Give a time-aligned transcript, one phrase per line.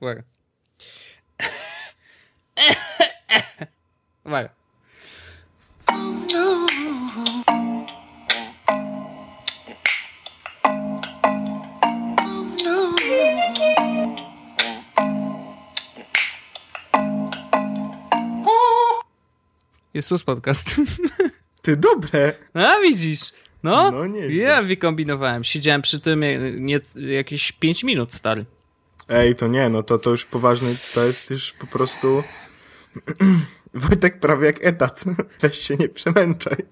[0.00, 0.22] Uwaga.
[4.24, 4.50] Uwaga.
[19.94, 20.76] Jest sus podcast.
[21.62, 22.32] Ty dobre!
[22.54, 23.20] A widzisz.
[23.62, 24.34] No, No, nieźle.
[24.34, 25.44] ja wykombinowałem.
[25.44, 28.44] Siedziałem przy tym e, nie, jakieś 5 minut, stary.
[29.08, 32.22] Ej, to nie, no to, to już poważny, to jest już po prostu...
[33.74, 35.04] Wojtek prawie jak etat.
[35.40, 36.56] Weź się nie przemęczaj.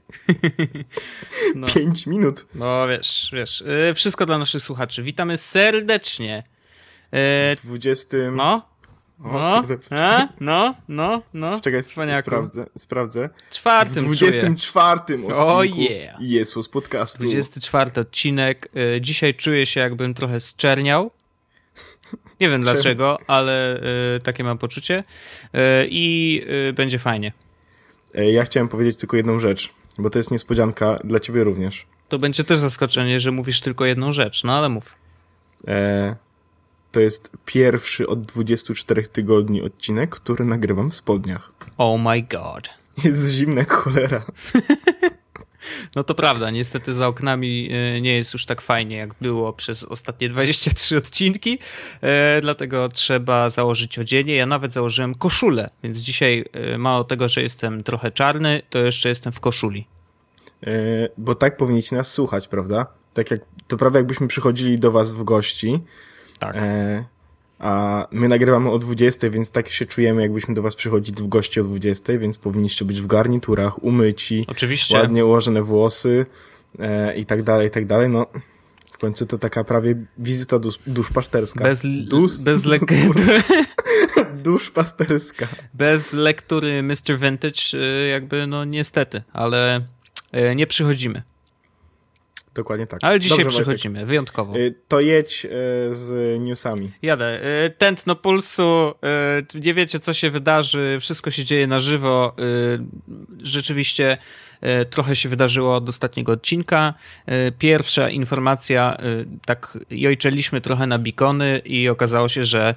[1.55, 1.67] No.
[1.67, 2.47] Pięć minut.
[2.55, 3.65] No wiesz, wiesz.
[3.91, 5.03] e, Wszystko dla naszych słuchaczy.
[5.03, 6.43] Witamy serdecznie.
[7.13, 8.17] E, 20.
[8.33, 8.69] No,
[9.25, 11.61] O, no, a, no, no, no.
[11.65, 13.29] Czekaj, sprawdzę, sprawdzę.
[13.51, 16.17] W Czwartym 24 odcinku Oh, yeah.
[16.21, 17.23] Jesus podcastu.
[17.23, 18.69] 24 odcinek.
[18.97, 21.11] E, Dzisiaj czuję się, jakbym trochę zczerniał.
[22.41, 23.81] Nie wiem dlaczego, ale
[24.17, 25.05] e, takie mam poczucie.
[25.53, 27.33] E, I e, będzie fajnie.
[28.15, 31.87] Ja chciałem powiedzieć tylko jedną rzecz, bo to jest niespodzianka dla ciebie również.
[32.09, 34.95] To będzie też zaskoczenie, że mówisz tylko jedną rzecz, no ale mów.
[35.69, 36.17] E,
[36.93, 41.53] to jest pierwszy od 24 tygodni odcinek, który nagrywam w spodniach.
[41.79, 42.69] Oh my god.
[43.05, 44.23] Jest zimna cholera.
[45.97, 49.85] No to prawda, niestety za oknami e, nie jest już tak fajnie, jak było przez
[49.85, 51.59] ostatnie 23 odcinki,
[52.01, 54.35] e, dlatego trzeba założyć odzienie.
[54.35, 59.09] Ja nawet założyłem koszulę, więc dzisiaj e, mało tego, że jestem trochę czarny, to jeszcze
[59.09, 59.87] jestem w koszuli.
[61.19, 62.87] Bo tak powinniście nas słuchać, prawda?
[63.15, 65.81] Tak jak, to prawie jakbyśmy przychodzili do was w gości,
[66.39, 66.57] Tak.
[66.57, 67.05] e,
[67.59, 71.61] a my nagrywamy o 20, więc tak się czujemy, jakbyśmy do was przychodzili w gości
[71.61, 74.97] o 20, więc powinniście być w garniturach, umyci, Oczywiście.
[74.97, 76.27] ładnie ułożone włosy
[76.79, 78.09] e, i tak dalej, i tak dalej.
[78.09, 78.27] No,
[78.93, 81.65] w końcu to taka prawie wizyta dusz, duszpasterska.
[81.65, 82.83] Bez, Dus- bez, lek
[84.45, 85.49] Duszpasterska.
[85.75, 87.19] bez lektury Mr.
[87.21, 89.87] Vintage, e, jakby no niestety, ale
[90.33, 91.23] e, nie przychodzimy.
[92.55, 93.01] Dokładnie tak.
[93.03, 93.63] Ale dzisiaj Dobrze, Wojtek.
[93.65, 94.57] przychodzimy, wyjątkowo.
[94.59, 95.49] Y, To jedź e,
[95.95, 96.93] z newsami.
[97.03, 97.41] Jadę.
[97.67, 98.95] Y, Tętno pulsu,
[99.55, 102.37] y, nie wiecie co się wydarzy, wszystko się dzieje na żywo.
[102.39, 102.79] Y,
[103.43, 104.17] Rzeczywiście
[104.83, 106.95] y, trochę się wydarzyło od ostatniego odcinka.
[107.29, 112.75] Y, Pierwsza informacja, y, tak jojczeliśmy trochę na bikony i okazało się, że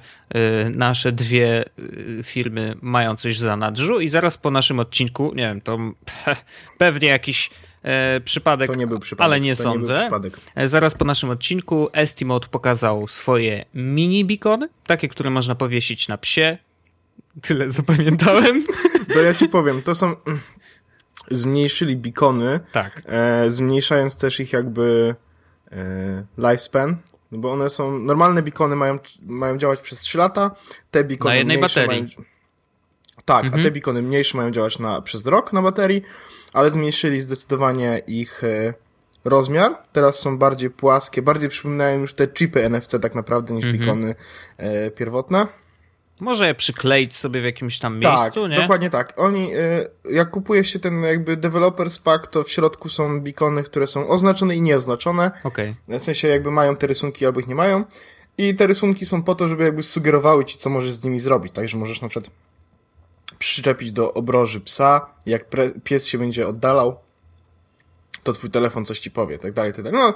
[0.66, 5.42] y, nasze dwie y, firmy mają coś w zanadrzu i zaraz po naszym odcinku, nie
[5.42, 5.78] wiem, to
[6.78, 7.50] pewnie jakiś
[7.82, 9.24] e, przypadek, To nie był przypadek.
[9.24, 10.08] ale nie to sądzę.
[10.56, 16.18] Nie Zaraz po naszym odcinku Estimate pokazał swoje mini bikony, takie, które można powiesić na
[16.18, 16.58] psie.
[17.42, 18.64] Tyle zapamiętałem.
[19.14, 20.16] To ja ci powiem, to są...
[21.30, 23.02] Zmniejszyli bikony, Tak.
[23.06, 25.14] e, zmniejszając też ich jakby
[25.72, 26.96] e, lifespan,
[27.32, 27.98] no bo one są...
[27.98, 30.50] Normalne bikony mają, mają działać przez 3 lata,
[30.90, 31.88] te bikony Na jednej baterii.
[31.88, 32.06] Mają,
[33.24, 33.60] tak, Mhm.
[33.60, 36.02] a te bikony mniejsze mają działać na, przez rok na baterii,
[36.52, 38.74] ale zmniejszyli zdecydowanie ich e,
[39.24, 39.78] rozmiar.
[39.92, 43.80] Teraz są bardziej płaskie, bardziej przypominają już te chipy NFC tak naprawdę niż Mhm.
[43.82, 44.14] bikony
[44.56, 45.46] e, pierwotne.
[46.20, 48.56] Może je przykleić sobie w jakimś tam Tak, miejscu, nie?
[48.56, 49.12] dokładnie tak.
[49.16, 53.86] Oni, y, jak kupuje się ten jakby developers pack, to w środku są bikony, które
[53.86, 55.30] są oznaczone i nieoznaczone.
[55.44, 55.76] Okej.
[55.88, 57.84] W sensie jakby mają te rysunki albo ich nie mają.
[58.38, 61.52] I te rysunki są po to, żeby jakby sugerowały ci, co możesz z nimi zrobić.
[61.52, 62.34] Także możesz na przykład
[63.38, 65.44] przyczepić do obroży psa, jak
[65.84, 66.98] pies się będzie oddalał,
[68.22, 70.00] to twój telefon coś ci powie, tak dalej, tak dalej.
[70.00, 70.14] No,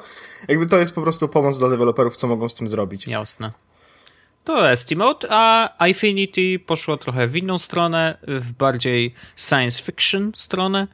[0.49, 3.06] jakby to jest po prostu pomoc dla deweloperów, co mogą z tym zrobić.
[3.06, 3.53] Jasne.
[4.44, 10.87] To Estimate, a Infinity poszło trochę w inną stronę, w bardziej science fiction stronę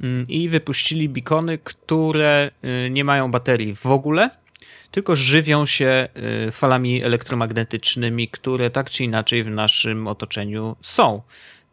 [0.00, 2.50] mm, i wypuścili bikony, które
[2.86, 4.30] y, nie mają baterii w ogóle,
[4.90, 6.08] tylko żywią się
[6.48, 11.22] y, falami elektromagnetycznymi, które tak czy inaczej w naszym otoczeniu są.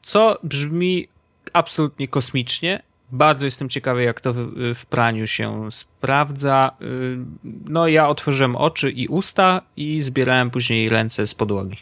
[0.03, 1.07] Co brzmi
[1.53, 2.83] absolutnie kosmicznie.
[3.11, 4.33] Bardzo jestem ciekawy, jak to
[4.75, 6.71] w, praniu się sprawdza.
[6.81, 11.77] Y, No, ja otworzyłem oczy i usta i zbierałem później ręce z podłogi.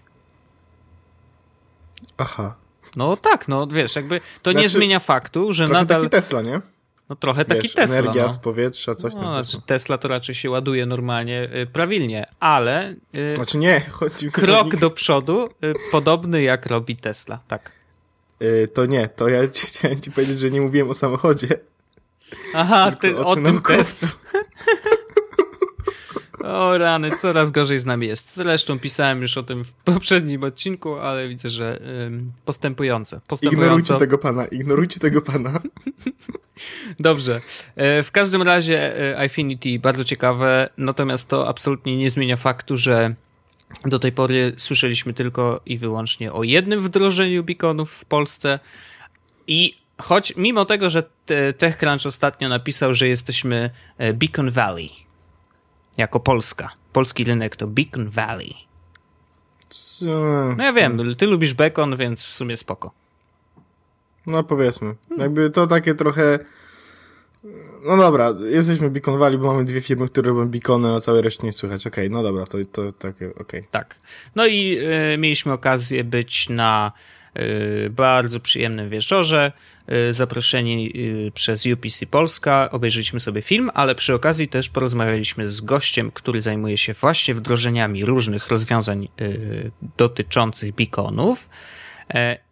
[2.18, 2.56] Aha.
[2.96, 6.00] No tak, no wiesz, jakby to nie Znaczy, zmienia faktu, że Trochę nadal.
[6.02, 6.62] taki Tesla, nie?
[7.10, 7.96] no trochę taki Wiesz, Tesla.
[7.98, 8.30] energia no.
[8.32, 9.24] z powietrza, coś tam.
[9.24, 9.62] No, znaczy tam.
[9.62, 14.92] Tesla to raczej się ładuje normalnie, y, prawilnie, ale y, Znaczy nie, chodzi krok do
[14.92, 17.72] przodu y, podobny jak robi Tesla, tak.
[18.42, 21.48] Y, To nie, to ja ci, chciałem ci powiedzieć, że nie mówiłem o samochodzie.
[22.54, 24.08] Aha, ty o tym naukowcu.
[24.08, 24.20] Tesla.
[26.44, 28.36] O rany, coraz gorzej z nami jest.
[28.36, 33.22] Zresztą pisałem już o tym w poprzednim odcinku, ale widzę, że ym, postępujące.
[33.28, 33.66] postępująco.
[33.66, 35.60] Ignorujcie tego pana, ignorujcie tego pana.
[37.00, 37.42] Dobrze.
[37.76, 43.16] E, W każdym razie e, Infinity bardzo ciekawe, natomiast to absolutnie nie zmienia faktu, że
[43.86, 48.60] Do tej pory słyszeliśmy tylko i wyłącznie o jednym wdrożeniu beaconów w Polsce
[49.48, 51.04] i choć mimo tego, że
[51.58, 54.90] TechCrunch ostatnio napisał, że jesteśmy e, Beacon Valley
[55.98, 58.54] jako Polska, polski rynek to Beacon Valley.
[59.70, 60.06] Co?
[60.58, 62.92] No ja wiem, ty lubisz bacon, więc w sumie spoko.
[64.28, 64.96] No powiedzmy.
[65.18, 66.40] Jakby to takie trochę...
[67.88, 71.46] No dobra, jesteśmy Beacon Valley, bo mamy dwie firmy, które robią beacony, a całej reszty
[71.46, 71.88] nie słychać.
[71.88, 73.42] Okej, okay, no dobra, to, to takie, okej.
[73.42, 73.64] Okay.
[73.72, 73.96] Tak.
[74.36, 74.78] No i
[75.14, 76.92] y, mieliśmy okazję być na
[77.40, 79.52] y, bardzo przyjemnym wieczorze,
[80.10, 80.94] y, zaproszeni
[81.34, 86.78] przez UPC Polska, obejrzeliśmy sobie film, ale przy okazji też porozmawialiśmy z gościem, który zajmuje
[86.78, 89.08] się właśnie wdrożeniami różnych rozwiązań
[89.98, 91.50] dotyczących beaconów.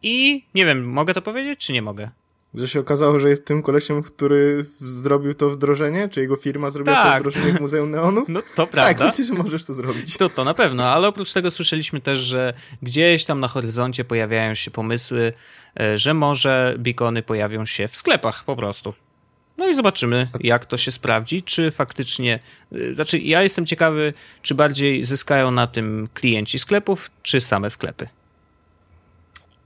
[0.01, 2.09] I nie wiem, mogę to powiedzieć, czy nie mogę?
[2.55, 6.09] Że się okazało, że jest tym kolesiem, który zrobił to wdrożenie?
[6.09, 7.23] Czy jego firma zrobiła tak.
[7.23, 8.29] to wdrożenie w Muzeum Neonów?
[8.29, 8.93] No to prawda.
[8.93, 10.17] Tak, myślę, że możesz to zrobić.
[10.17, 14.55] To, to na pewno, ale oprócz tego słyszeliśmy też, że gdzieś tam na horyzoncie pojawiają
[14.55, 15.33] się pomysły,
[15.79, 18.93] e, że może beacony pojawią się w sklepach po prostu.
[19.57, 22.39] No i zobaczymy, jak to się sprawdzi, czy faktycznie.
[22.71, 28.07] E, znaczy, ja jestem ciekawy, czy bardziej zyskają na tym klienci sklepów, czy same sklepy.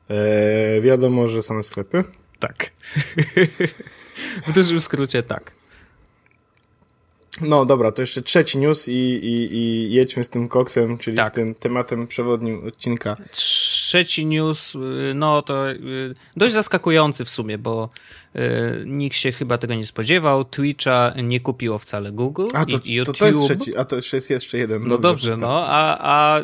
[0.10, 2.04] Eee, wiadomo, że same sklepy.
[2.40, 2.70] Tak.
[4.48, 5.60] w dużym skrócie tak.
[7.42, 11.28] No dobra, to jeszcze trzeci news i, i, i jedźmy z tym koksem, czyli tak.
[11.28, 13.18] z tym tematem przewodnim odcinka.
[13.32, 17.90] Trzeci news, y, no to y, dość zaskakujący w sumie, bo
[18.36, 18.40] y,
[18.86, 20.46] nikt się chyba tego nie spodziewał.
[20.46, 23.18] Twitcha nie kupiło wcale Google a to, i YouTube.
[23.18, 24.88] To, to jest trzeci, a to jest jeszcze jeden.
[24.88, 26.42] No dobrze, dobrze no, a, a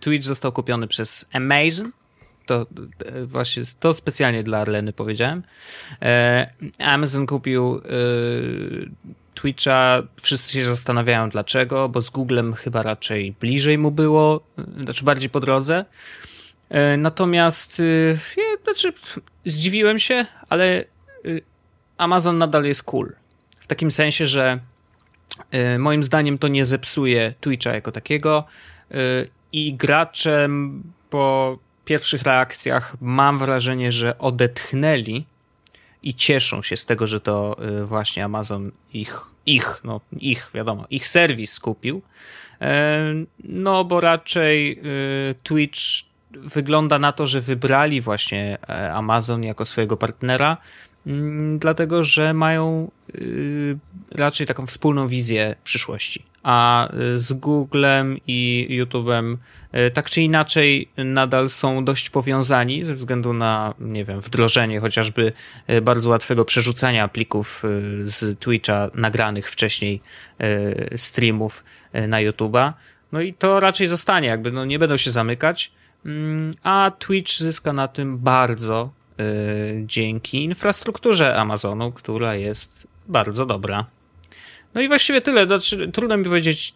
[0.00, 1.90] Twitch został kupiony przez Amazon
[2.46, 2.66] to
[3.04, 5.42] e, właśnie to specjalnie dla Arleny powiedziałem.
[6.02, 7.80] E, Amazon kupił e,
[9.34, 10.02] Twitcha.
[10.22, 14.46] Wszyscy się zastanawiają dlaczego, bo z Googlem chyba raczej bliżej mu było,
[14.82, 15.84] znaczy bardziej po drodze.
[16.98, 17.82] Natomiast
[18.62, 18.92] znaczy,
[19.44, 20.84] zdziwiłem się, ale
[21.98, 23.12] Amazon nadal jest cool.
[23.60, 24.58] W takim sensie, że
[25.78, 28.44] moim zdaniem to nie zepsuje Twitcha jako takiego
[29.52, 35.24] i graczem po pierwszych reakcjach mam wrażenie, że odetchnęli
[36.02, 40.84] i cieszą się z tego, że to y, właśnie Amazon ich, ich, no ich, wiadomo,
[40.90, 42.02] ich serwis skupił.
[42.60, 43.04] E,
[43.44, 44.78] no, bo raczej
[45.30, 45.80] y, Twitch
[46.30, 50.56] wygląda na to, że wybrali właśnie e, Amazon jako swojego partnera,
[51.58, 53.78] dlatego że mają y,
[54.10, 56.24] raczej taką wspólną wizję przyszłości.
[56.42, 59.36] A z Googlem i YouTube'em
[59.74, 65.32] E, tak czy inaczej nadal są dość powiązani ze względu na, nie wiem, wdrożenie chociażby
[65.82, 67.62] bardzo łatwego przerzucania plików
[68.04, 70.00] z Twitcha nagranych wcześniej
[70.96, 71.64] streamów
[72.08, 72.72] na YouTube'a.
[73.12, 75.72] No i to raczej zostanie, jakby no nie będą się zamykać,
[76.06, 78.92] mm, a Twitch zyska na tym bardzo
[79.86, 83.86] dzięki infrastrukturze Amazonu, która jest bardzo dobra.
[84.74, 85.46] No i właściwie tyle.
[85.46, 86.74] Znaczy, trudno mi powiedzieć,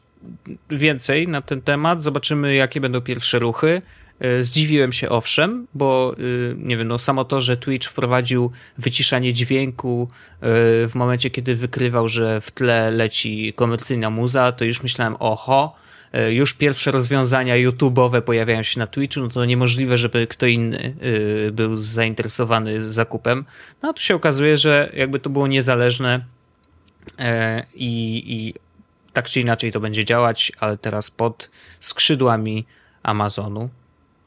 [0.70, 2.02] więcej na ten temat.
[2.02, 3.82] Zobaczymy, jakie będą pierwsze ruchy.
[4.20, 6.22] E, zdziwiłem się owszem, bo e,
[6.56, 10.08] nie wiem, no samo to, że Twitch wprowadził wyciszanie dźwięku
[10.88, 15.76] w momencie, kiedy wykrywał, że w tle leci komercyjna muza, to już myślałem, oho,
[16.30, 20.94] już pierwsze rozwiązania YouTube'owe pojawiają się na Twitchu, no to niemożliwe, żeby kto inny
[21.52, 23.44] był zainteresowany zakupem.
[23.82, 26.24] No a tu się okazuje, że jakby to było niezależne
[27.74, 28.54] i, i
[29.12, 31.50] tak czy inaczej to będzie działać, ale teraz pod
[31.80, 32.66] skrzydłami
[33.02, 33.70] Amazonu.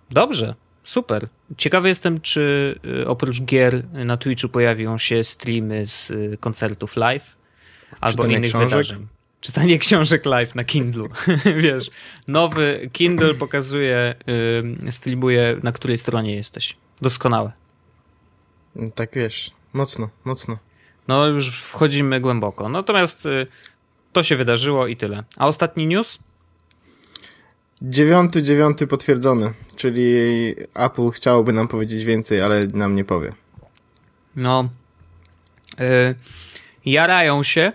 [0.10, 1.28] Dobrze, super.
[1.58, 7.38] Ciekawy jestem, czy oprócz gier na Twitchu pojawią się streamy z koncertów live
[8.02, 8.70] albo innych książek?
[8.70, 9.08] wydarzeń.
[9.42, 11.08] Czytanie książek live na Kindle.
[11.64, 11.92] Wiesz,
[12.28, 14.16] nowy Kindle pokazuje,
[14.84, 16.78] yy, streamuje, na której stronie jesteś.
[17.02, 17.52] Doskonałe.
[18.96, 20.58] Tak wiesz, mocno, mocno.
[21.08, 22.70] No już wchodzimy głęboko.
[22.70, 23.48] Natomiast y,
[24.14, 25.24] to się wydarzyło i tyle.
[25.38, 26.20] A ostatni news?
[27.82, 30.14] Dziewiąty, dziewiąty potwierdzony, czyli
[30.74, 33.34] Apple chciałoby nam powiedzieć więcej, ale nam nie powie.
[34.36, 34.70] No,
[35.80, 36.16] yy,
[36.86, 37.72] jarają się.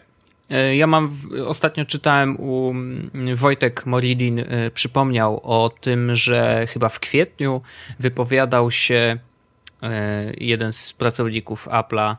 [0.50, 2.74] Yy, ja mam, ostatnio czytałem u
[3.34, 7.60] Wojtek Moridin, yy, przypomniał o tym, że chyba w kwietniu
[7.98, 9.18] wypowiadał się
[10.36, 12.16] jeden z pracowników Apple'a.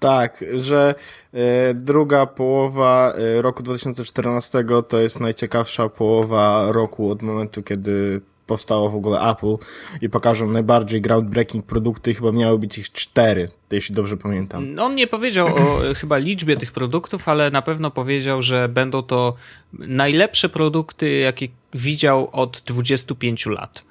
[0.00, 0.94] Tak, że
[1.34, 8.90] e, druga połowa e, roku 2014 to jest najciekawsza połowa roku od momentu, kiedy powstało
[8.90, 9.56] w ogóle Apple
[10.02, 14.78] i pokażą najbardziej groundbreaking produkty, chyba miały być ich cztery, jeśli dobrze pamiętam.
[14.80, 19.34] On nie powiedział o chyba liczbie tych produktów, ale na pewno powiedział, że będą to
[19.72, 23.82] najlepsze produkty, jakie widział od 25 lat.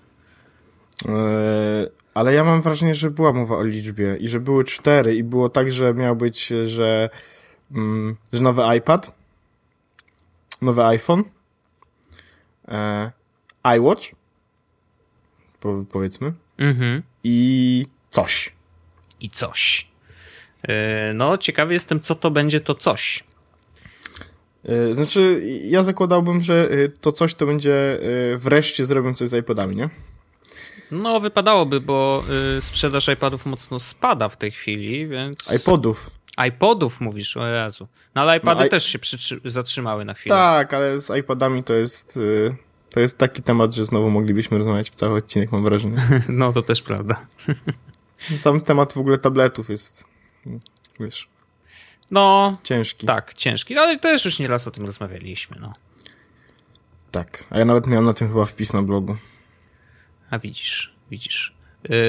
[1.05, 1.13] Eee,
[2.13, 5.49] ale ja mam wrażenie, że była mowa o liczbie i że były cztery i było
[5.49, 7.09] tak, że miał być, że,
[7.71, 9.11] mm, że nowy iPad,
[10.61, 11.23] nowy iPhone,
[12.67, 13.11] e,
[13.77, 14.18] iWatch,
[15.59, 17.03] po, powiedzmy, Mhm.
[17.23, 18.53] i coś.
[19.21, 19.87] I coś.
[20.63, 23.23] E, No, ciekawy jestem, co to będzie to coś.
[24.65, 27.99] E, Znaczy, ja zakładałbym, że e, to coś to będzie
[28.37, 29.89] wreszcie zrobią coś z iPodami, nie?
[30.91, 32.23] No, wypadałoby, bo
[32.61, 35.51] sprzedaż iPadów mocno spada w tej chwili, więc...
[35.55, 36.09] iPodów.
[36.47, 37.87] iPodów mówisz, o Jezu.
[38.15, 40.35] No ale iPady No, i- też się przytrzy- zatrzymały na chwilę.
[40.35, 42.55] Tak, ale z iPadami to jest, e,
[42.89, 45.97] to jest taki temat, że znowu moglibyśmy rozmawiać cały odcinek, mam wrażenie.
[46.29, 47.25] No, to też prawda.
[48.39, 50.05] Sam temat w ogóle tabletów jest,
[50.99, 51.27] wiesz,
[52.11, 53.07] No, ciężki.
[53.07, 55.73] tak, ciężki, ale też już nieraz o tym rozmawialiśmy, no.
[57.11, 57.43] Tak.
[57.49, 59.17] A ja nawet miałem na tym chyba wpis na blogu.
[60.29, 61.53] A widzisz, widzisz.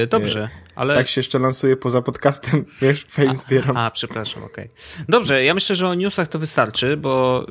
[0.03, 0.95] Y, dobrze, ale...
[0.95, 3.77] Tak się jeszcze lansuje poza podcastem, wiesz, fame zbieram.
[3.77, 4.69] A, przepraszam, okej.
[5.09, 7.45] Dobrze, ja myślę, że o newsach to wystarczy, bo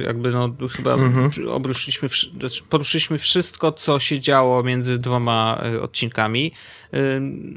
[0.00, 1.30] y, jakby no chyba Mhm.
[1.48, 6.52] obruszyliśmy, znaczy poruszyliśmy wszystko, co się działo między dwoma y, odcinkami.
[6.94, 6.98] Y,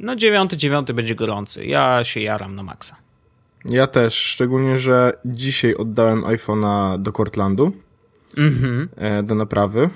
[0.02, 1.66] no dziewiąty, dziewiąty będzie gorący.
[1.66, 2.96] Ja się jaram na maksa.
[3.66, 7.72] Ja też, szczególnie, że dzisiaj oddałem iPhone'a do Cortlandu,
[8.38, 8.90] Mhm.
[8.98, 9.90] e, do naprawy.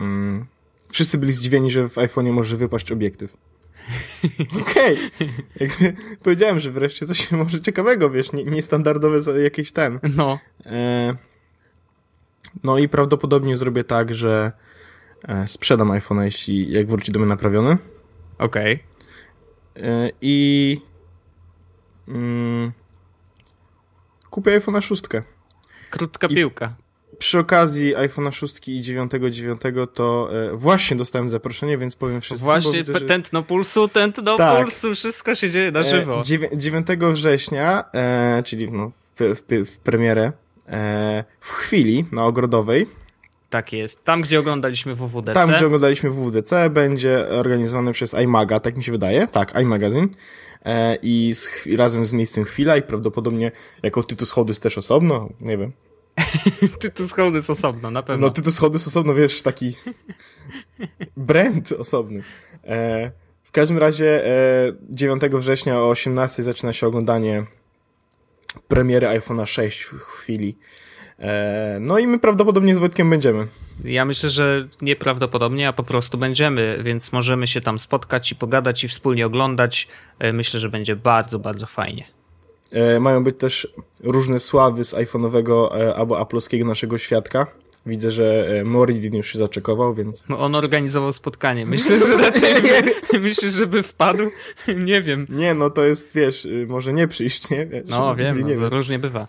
[0.00, 0.46] Mm.
[0.88, 3.36] Wszyscy byli zdziwieni, że w iPhone'ie może wypaść obiektyw.
[4.62, 4.98] Okej.
[5.60, 10.00] Jakby Powiedziałem, że wreszcie coś może ciekawego, wiesz, nie- niestandardowe jakieś ten.
[10.16, 11.14] No, E,
[12.64, 14.52] no i prawdopodobnie zrobię tak, że
[15.28, 17.78] e, sprzedam iPhone'a, jeśli jak wróci do mnie naprawiony.
[18.38, 18.84] okej.
[19.76, 20.80] E, I
[22.08, 22.72] mm,
[24.30, 25.04] kupię iPhone'a 6.
[25.90, 26.74] Krótka I- piłka.
[27.18, 32.44] Przy okazji iPhone'a 6 i 9.9 to e, właśnie dostałem zaproszenie, więc powiem wszystko.
[32.44, 34.62] Właśnie, widzę, że- tętno pulsu, tętno Tak.
[34.62, 36.20] pulsu, wszystko się dzieje na żywo.
[36.20, 40.32] E, dziewię- 9 września, e, czyli no, w, w, w premierę,
[40.68, 42.86] e, w chwili na Ogrodowej,
[43.50, 44.04] Tak jest.
[44.04, 45.34] Tam, gdzie oglądaliśmy WWDC.
[45.34, 49.26] Tam, gdzie oglądaliśmy WWDC, będzie organizowany przez iMaga, tak mi się wydaje.
[49.26, 50.08] Tak, iMagazine.
[50.64, 55.58] E, I z, razem z miejscem Chwila i prawdopodobnie jako Tytus Holdys też osobno, nie
[55.58, 55.72] wiem.
[56.80, 58.26] Ty tu schody z osobno, na pewno.
[58.26, 59.72] No Tytus Holdys osobno, wiesz, taki
[61.16, 62.22] brand osobny.
[62.64, 63.10] E,
[63.44, 67.46] w każdym razie e, 9 września o 18 zaczyna się oglądanie
[68.68, 70.56] premiery iPhone'a 6 w chwili.
[71.18, 73.46] E, no i my prawdopodobnie z Wojtkiem będziemy.
[73.84, 78.84] Ja myślę, że nieprawdopodobnie, a po prostu będziemy, więc możemy się tam spotkać i pogadać
[78.84, 79.88] i wspólnie oglądać.
[80.18, 82.17] E, Myślę, że będzie bardzo, bardzo fajnie.
[82.72, 83.68] E, mają być też
[84.04, 87.46] różne sławy z iPhone'owego e, albo Apple'owskiego naszego świadka.
[87.86, 90.28] Widzę, że e, Moridin już się zaczekował, więc...
[90.28, 91.66] No, on organizował spotkanie.
[91.66, 94.24] Myślę, że raczej by, myślisz, żeby wpadł?
[94.76, 95.26] Nie wiem.
[95.28, 97.66] Nie, no to jest, wiesz, y, może nie przyjść, nie?
[97.66, 99.28] Wiesz, No wiem, nie no, to różnie bywa.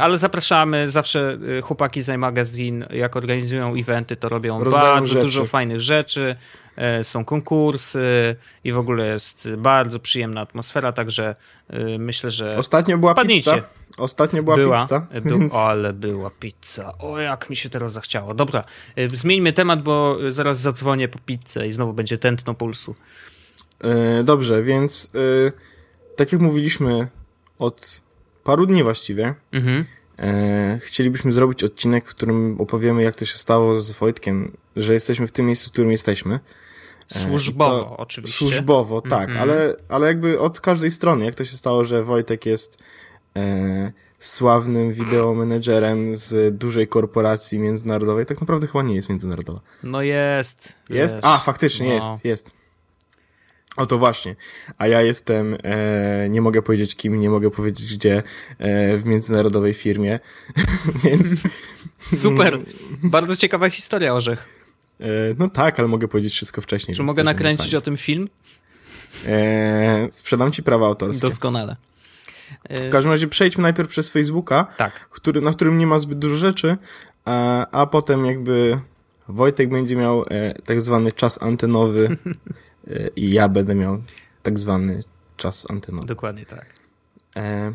[0.00, 5.22] Ale zapraszamy zawsze e, chłopaki z iMagazine, jak organizują eventy, to robią Rozdają bardzo rzeczy.
[5.22, 6.36] dużo fajnych rzeczy.
[6.76, 11.34] E, Są konkursy i w ogóle jest bardzo przyjemna atmosfera, także
[11.68, 13.50] e, myślę, że Ostatnio była Wpadnijcie.
[13.50, 13.64] pizza.
[13.98, 15.54] Ostatnio była, była, pizza, e, był, więc...
[15.54, 16.98] ale była pizza.
[16.98, 18.34] O, jak mi się teraz zachciało.
[18.34, 18.62] Dobra,
[19.12, 22.94] zmieńmy temat, bo zaraz zadzwonię po pizzę i znowu będzie tętno pulsu.
[24.24, 25.12] Dobrze, więc
[26.16, 27.08] tak jak mówiliśmy
[27.58, 28.02] od
[28.44, 29.84] paru dni właściwie, Mhm.
[30.80, 35.32] Chcielibyśmy zrobić odcinek, w którym opowiemy, jak to się stało z Wojtkiem, że jesteśmy w
[35.32, 36.40] tym miejscu, w którym jesteśmy.
[37.08, 38.38] Służbowo to oczywiście.
[38.38, 39.38] Służbowo, tak, Mhm.
[39.40, 42.82] ale, ale jakby od każdej strony, jak to się stało, że Wojtek jest
[43.36, 49.60] e, sławnym wideomenedżerem z dużej korporacji międzynarodowej, tak naprawdę chyba nie jest międzynarodowa.
[49.82, 50.72] No jest.
[50.90, 51.14] Jest?
[51.14, 51.24] wiesz.
[51.24, 51.94] A, faktycznie No.
[51.94, 52.52] jest, jest.
[53.76, 54.36] O to właśnie.
[54.78, 58.22] A ja jestem, e, nie mogę powiedzieć kim, nie mogę powiedzieć gdzie,
[58.58, 60.20] e, w międzynarodowej firmie,
[61.04, 61.36] więc
[62.14, 62.58] Super.
[63.02, 64.46] Bardzo ciekawa historia, Orzech.
[65.00, 65.04] e,
[65.38, 66.96] no tak, ale mogę powiedzieć wszystko wcześniej.
[66.96, 68.28] Czy mogę nakręcić o tym film?
[69.26, 71.28] E, sprzedam ci prawa autorskie.
[71.28, 71.76] Doskonale.
[72.64, 74.92] E, W każdym razie przejdźmy najpierw przez Facebooka, Tak.
[75.10, 76.76] który, na którym nie ma zbyt dużo rzeczy,
[77.24, 78.78] a, a potem jakby
[79.28, 82.16] Wojtek będzie miał e, tak zwany czas antenowy
[83.16, 84.02] i ja będę miał
[84.42, 85.02] tak zwany
[85.36, 86.06] czas antenowy.
[86.06, 86.66] Dokładnie tak.
[87.36, 87.72] E,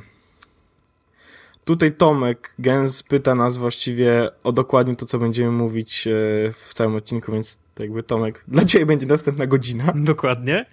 [1.69, 6.11] Tutaj Tomek Gens pyta nas właściwie o dokładnie to, co będziemy mówić e,
[6.53, 9.93] w całym odcinku, więc jakby Tomek, dla ciebie będzie następna godzina.
[9.95, 10.65] Dokładnie.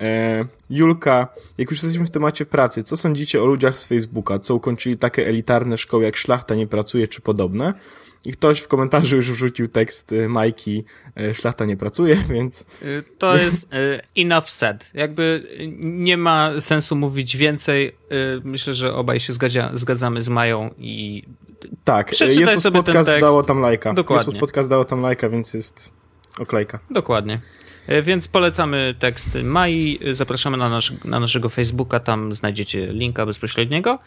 [0.00, 1.28] E, Julka,
[1.58, 5.26] jak już jesteśmy w temacie pracy, co sądzicie o ludziach z Facebooka, co ukończyli takie
[5.26, 7.74] elitarne szkoły jak Szlachta nie pracuje czy podobne?
[8.24, 10.84] I ktoś w komentarzu już wrzucił tekst y, Majki
[11.20, 12.66] y, Szlachta nie pracuje, więc...
[12.82, 13.70] Y, to jest
[14.16, 14.90] enough said.
[14.94, 15.48] Jakby
[15.80, 17.96] nie ma sensu mówić więcej.
[18.44, 21.22] Myślę, że obaj się zgadzia, zgadzamy z Mają i
[21.84, 23.94] tak, jest podcast dało tam lajka.
[23.94, 24.32] Dokładnie.
[24.32, 25.94] Jest podcast dało tam lajka, więc jest
[26.38, 26.78] oklejka.
[26.90, 27.38] Dokładnie.
[28.02, 33.98] Więc polecamy tekst Mai, zapraszamy na, nasz, na naszego Facebooka, tam znajdziecie linka bezpośredniego.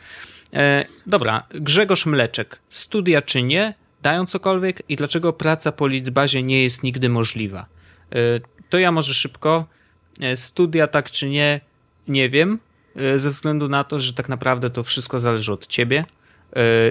[1.08, 3.74] dobra, Grzegorz Mleczek, studia czy nie?
[4.01, 7.65] Dają cokolwiek i dlaczego praca po Lidzbazie nie jest nigdy możliwa.
[8.12, 8.15] E,
[8.70, 9.65] to ja może szybko.
[10.22, 11.62] E, studia tak czy nie,
[12.08, 12.60] nie wiem,
[12.96, 16.06] e, ze względu na to, że tak naprawdę to wszystko zależy od ciebie.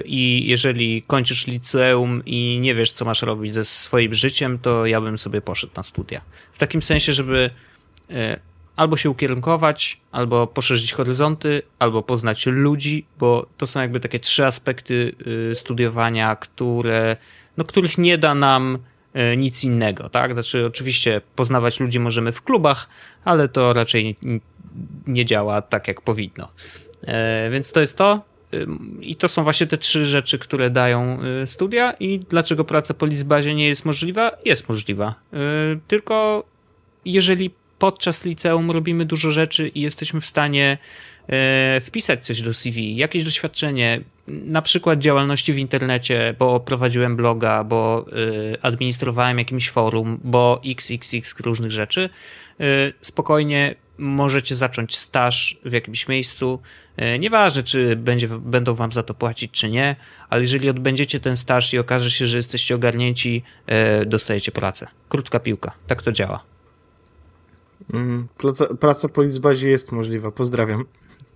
[0.05, 5.01] I jeżeli kończysz liceum i nie wiesz, co masz robić ze swoim życiem, to ja
[5.01, 6.21] bym sobie poszedł na studia.
[6.51, 7.49] W takim sensie, żeby
[8.79, 14.45] albo się ukierunkować, albo poszerzyć horyzonty, albo poznać ludzi, bo to są jakby takie trzy
[14.45, 15.15] aspekty
[15.51, 17.17] y, studiowania, które,
[17.57, 18.77] no, których nie da nam
[19.33, 20.33] y, nic innego, tak?
[20.33, 22.89] Znaczy, oczywiście poznawać ludzi możemy w klubach,
[23.25, 24.15] ale to raczej
[25.07, 26.47] nie działa tak, jak powinno.
[27.03, 28.21] E, więc to jest to.
[29.01, 31.93] I to są właśnie te trzy rzeczy, które dają y, studia.
[31.99, 34.31] I dlaczego praca po Lizbazie nie jest możliwa?
[34.45, 35.15] Jest możliwa.
[35.87, 36.43] Tylko
[37.05, 40.77] jeżeli podczas liceum robimy dużo rzeczy i jesteśmy w stanie
[41.27, 47.63] e, wpisać coś do CV, jakieś doświadczenie, na przykład działalności w internecie, bo prowadziłem bloga,
[47.63, 48.05] bo
[48.53, 52.09] e, administrowałem jakimś forum, bo xxx różnych rzeczy,
[52.59, 52.63] e,
[53.01, 56.59] spokojnie możecie zacząć staż w jakimś miejscu.
[57.19, 59.95] Nieważne, czy będzie, będą wam za to płacić, czy nie,
[60.29, 63.43] ale jeżeli odbędziecie ten staż i okaże się, że jesteście ogarnięci,
[64.05, 64.87] dostajecie pracę.
[65.09, 65.71] Krótka piłka.
[65.87, 66.43] Tak to działa.
[67.93, 70.85] Mm, praca, praca po Lizbazie jest możliwa, pozdrawiam.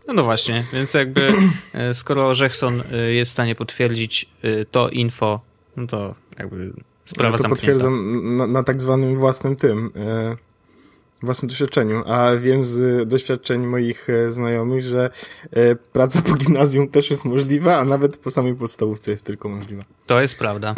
[0.08, 1.34] No, no właśnie, więc jakby
[1.74, 5.42] e, skoro Orzechson e, jest w stanie potwierdzić e, to info,
[5.78, 6.74] no to jakby
[7.06, 9.92] sprawa ja to potwierdzam na, na, tak zwanym własnym tym,
[11.24, 15.10] własnym doświadczeniu, a wiem z doświadczeń moich znajomych, że
[15.94, 19.84] praca po gimnazjum też jest możliwa, a nawet po samej podstawówce jest tylko możliwa.
[20.08, 20.76] To jest prawda.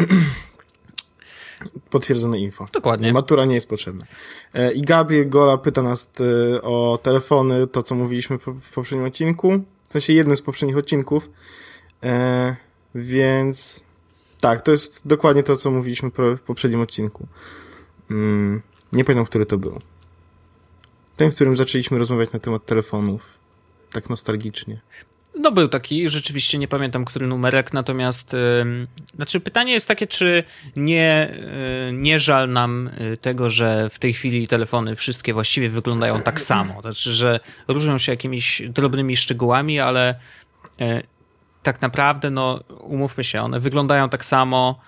[1.89, 2.65] Potwierdzone info.
[2.73, 3.13] Dokładnie.
[3.13, 4.05] Matura nie jest potrzebna.
[4.53, 6.11] E, I Gabriel Gola pyta nas
[6.55, 9.63] e, o telefony, to co mówiliśmy w poprzednim odcinku.
[9.89, 11.29] W sensie jednym z poprzednich odcinków.
[12.03, 12.55] E,
[12.95, 13.85] więc
[14.41, 17.27] tak, to jest dokładnie to, co mówiliśmy w poprzednim odcinku.
[18.11, 19.79] Mm, nie pamiętam, który to był.
[21.15, 23.39] Ten, w którym zaczęliśmy rozmawiać na temat telefonów.
[23.91, 24.81] Tak nostalgicznie.
[25.39, 30.43] No był taki, rzeczywiście nie pamiętam, który numerek, natomiast yy, znaczy pytanie jest takie, czy
[30.75, 31.37] nie,
[31.87, 36.41] yy, nie żal nam y, tego, że w tej chwili telefony wszystkie właściwie wyglądają tak
[36.41, 36.81] samo.
[36.81, 40.15] Znaczy, że różnią się jakimiś drobnymi szczegółami, ale
[40.79, 41.03] yy,
[41.63, 44.79] tak naprawdę, no umówmy się, one wyglądają tak samo,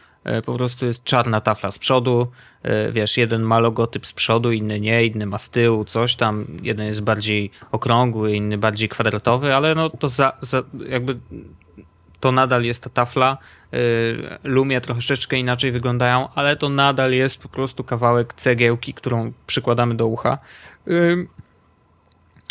[0.45, 2.27] po prostu jest czarna tafla z przodu,
[2.63, 6.45] e, wiesz, jeden ma logotyp z przodu, inny nie, inny ma z tyłu, coś tam,
[6.61, 11.17] jeden jest bardziej okrągły, inny bardziej kwadratowy, ale no to za, za jakby
[12.19, 13.37] to nadal jest ta tafla.
[13.73, 13.77] E,
[14.43, 20.07] Lumia troszeczkę inaczej wyglądają, ale to nadal jest po prostu kawałek cegiełki, którą przykładamy do
[20.07, 20.37] ucha.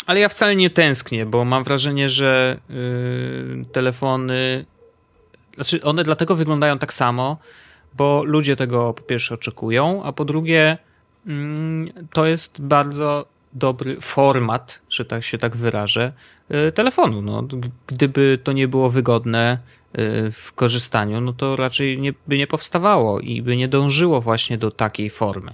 [0.05, 2.57] Ale ja wcale nie tęsknię, bo mam wrażenie, że
[3.71, 4.65] telefony,
[5.55, 7.37] znaczy one dlatego wyglądają tak samo,
[7.97, 10.77] bo ludzie tego po pierwsze oczekują, a po drugie
[11.27, 16.13] mm, to jest bardzo dobry format, że tak się tak wyrażę,
[16.67, 17.21] y, telefonu.
[17.21, 17.43] No,
[17.87, 19.57] gdyby to nie było wygodne
[19.99, 24.57] y, w korzystaniu, no to raczej nie, by nie powstawało i by nie dążyło właśnie
[24.57, 25.53] do takiej formy.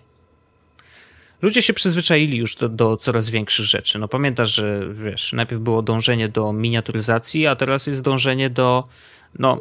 [1.41, 3.99] Ludzie się przyzwyczaili już do, do coraz większych rzeczy.
[3.99, 8.88] No pamiętasz, że wiesz, najpierw było dążenie do miniaturyzacji, a teraz jest dążenie do
[9.39, 9.60] no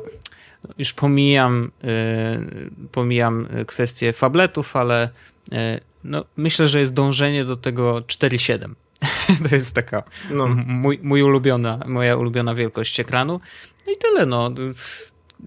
[0.79, 5.09] już pomijam, y, pomijam kwestię fabletów, ale
[5.53, 8.75] y, no, myślę, że jest dążenie do tego 4.7.
[9.49, 10.49] to jest taka no.
[10.67, 13.41] mój, mój ulubiona, moja ulubiona wielkość ekranu.
[13.87, 14.51] No i tyle, no.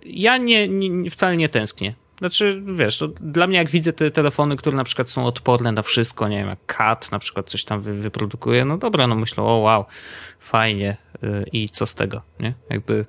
[0.06, 1.96] Ja nie, nie wcale nie tęsknię.
[2.20, 6.28] Znaczy, wiesz, dla mnie jak widzę te telefony, które na przykład są odporne na wszystko,
[6.28, 9.58] nie wiem, jak CAT na przykład coś tam wy, wyprodukuje, no dobra, no myślę, o
[9.58, 9.86] wow,
[10.40, 12.54] fajnie yy, i co z tego, nie?
[12.70, 13.06] Jakby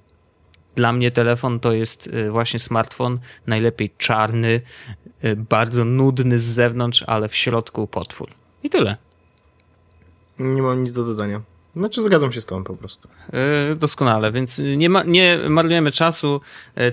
[0.77, 4.61] dla mnie telefon to jest y, właśnie smartfon, najlepiej czarny,
[5.25, 8.29] y, bardzo nudny z zewnątrz, ale w środku potwór.
[8.63, 8.97] I tyle.
[10.39, 11.41] Nie mam nic do dodania.
[11.77, 13.09] Znaczy zgadzam się z tobą po prostu.
[13.69, 16.41] Yy, doskonale, więc nie, ma, nie marnujemy czasu,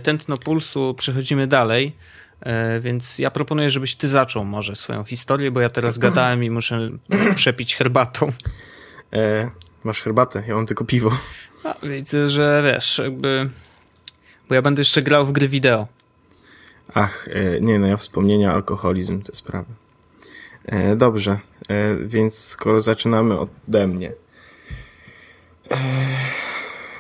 [0.04, 1.96] tętno pulsu, przechodzimy dalej.
[2.80, 6.89] Więc ja proponuję, żebyś ty zaczął może swoją historię, bo ja teraz gadałem i muszę
[7.36, 8.32] przepić herbatą.
[9.13, 9.52] E,
[9.84, 11.12] masz herbatę, ja mam tylko piwo.
[11.63, 13.50] A, widzę, że wiesz, jakby.
[14.54, 15.88] Bo ja będę jeszcze grał w gry wideo.
[16.94, 19.74] Ach, e, nie, no ja wspomnienia, alkoholizm, te sprawy.
[20.66, 21.39] E, dobrze,
[21.70, 24.13] e, więc skoro zaczynamy ode mnie.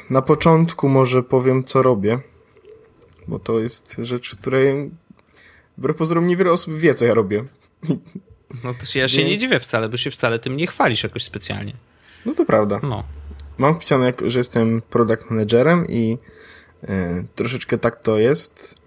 [0.09, 2.19] Na początku może powiem, co robię,
[3.27, 4.91] bo to jest rzecz, której
[5.77, 7.43] wbrew pozorom niewiele osób wie, co ja robię.
[8.63, 9.29] No to ja się więc...
[9.29, 11.73] nie dziwię wcale, bo się wcale tym nie chwalisz jakoś specjalnie.
[12.25, 12.79] No to prawda.
[12.83, 13.03] No.
[13.57, 16.17] Mam wpisane, że jestem product managerem i
[17.35, 18.83] troszeczkę tak to jest.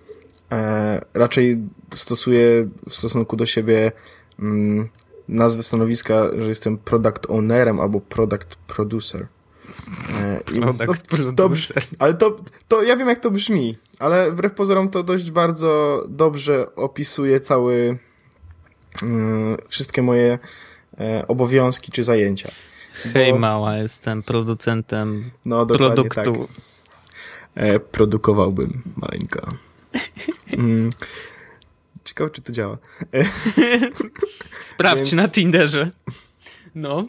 [0.53, 1.59] E, raczej
[1.91, 3.93] stosuję w stosunku do siebie
[4.39, 4.89] mm,
[5.29, 9.27] nazwę stanowiska, że jestem product ownerem albo product producer.
[10.21, 11.83] E, product to, producer.
[11.83, 12.37] To, ale to,
[12.69, 17.99] to ja wiem jak to brzmi, ale wbrew pozorom to dość bardzo dobrze opisuje cały
[19.03, 20.39] mm, wszystkie moje
[20.99, 22.51] e, obowiązki czy zajęcia.
[23.13, 26.33] Hej mała, jestem producentem no, produktu.
[26.33, 26.76] Tak.
[27.57, 29.53] E, produkowałbym maleńka.
[30.53, 30.91] Mm.
[32.05, 32.79] Ciekawe, czy to działa.
[34.63, 35.13] Sprawdź Więc...
[35.13, 35.91] na Tinderze.
[36.75, 37.05] No.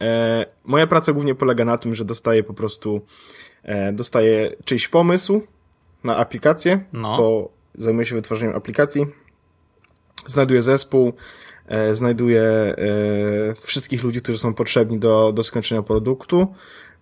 [0.00, 3.06] E, moja praca głównie polega na tym, że dostaję po prostu
[3.62, 5.42] e, dostaję czyjś pomysł
[6.04, 7.16] na aplikację, no.
[7.16, 9.06] bo zajmuję się wytworzeniem aplikacji.
[10.26, 11.12] Znajduję zespół,
[11.66, 12.74] e, znajduję e,
[13.60, 16.54] wszystkich ludzi, którzy są potrzebni do, do skończenia produktu.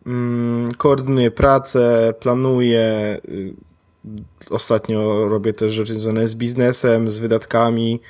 [0.06, 3.54] Mm, koordynuję pracę, planuję, y,
[4.50, 8.00] Ostatnio robię też rzeczy związane z biznesem, z wydatkami,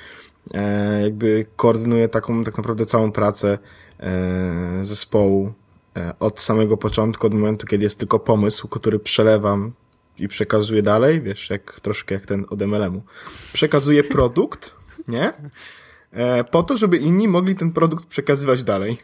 [0.53, 3.57] e, jakby koordynuję taką tak naprawdę całą pracę
[3.99, 5.53] e, zespołu
[5.97, 9.71] e, od samego początku, od momentu, kiedy jest tylko pomysł, który przelewam
[10.19, 13.01] i przekazuję dalej, wiesz, jak troszkę jak ten od MLM-u.
[13.53, 14.75] Przekazuję produkt,
[15.07, 15.33] nie?
[16.51, 18.97] Po to, żeby inni mogli ten produkt przekazywać dalej.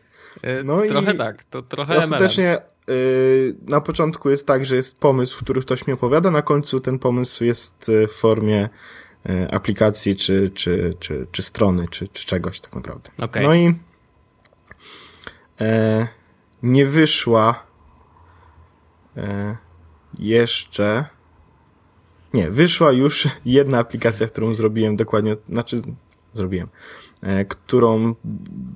[0.63, 2.57] No trochę i tak, to trochę ostatecznie
[2.89, 6.99] Y, na początku jest tak, że jest pomysł, który ktoś mi opowiada, na końcu ten
[6.99, 8.69] pomysł jest y, w formie
[9.29, 13.09] y, aplikacji, czy, czy, czy, czy strony, czy, czy czegoś tak naprawdę.
[13.17, 13.43] Okay.
[13.43, 13.75] No i
[15.61, 16.07] e,
[16.63, 17.63] nie wyszła
[19.17, 19.57] e,
[20.19, 21.05] jeszcze
[22.33, 25.81] nie, wyszła już jedna aplikacja, którą zrobiłem dokładnie, znaczy
[26.33, 26.67] zrobiłem,
[27.21, 28.15] e, którą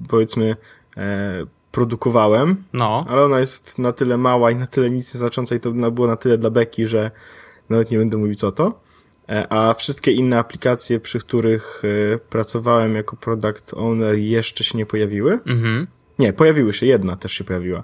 [0.07, 0.55] powiedzmy
[0.97, 3.05] e, produkowałem, no.
[3.07, 6.07] ale ona jest na tyle mała i na tyle nic nie znacząca i to było
[6.07, 7.11] na tyle dla beki, że
[7.69, 8.83] nawet nie będę mówił co to.
[9.29, 11.81] E, a wszystkie inne aplikacje, przy których
[12.13, 15.39] e, pracowałem jako product owner jeszcze się nie pojawiły.
[15.45, 15.87] Mhm.
[16.19, 17.83] Nie, pojawiły się, jedna też się pojawiła.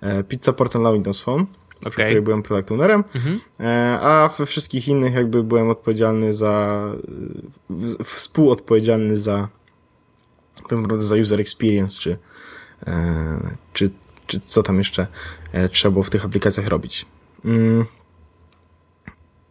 [0.00, 1.46] E, Pizza Portal na Windows Phone,
[1.80, 1.90] okay.
[1.90, 3.40] przy której byłem product ownerem, mhm.
[4.00, 6.84] a we wszystkich innych jakby byłem odpowiedzialny za,
[8.04, 9.48] współodpowiedzialny za,
[10.98, 12.18] za user experience, czy
[13.72, 13.90] czy,
[14.26, 15.06] czy co tam jeszcze
[15.52, 17.06] e, trzeba było w tych aplikacjach robić.
[17.44, 17.84] Mm.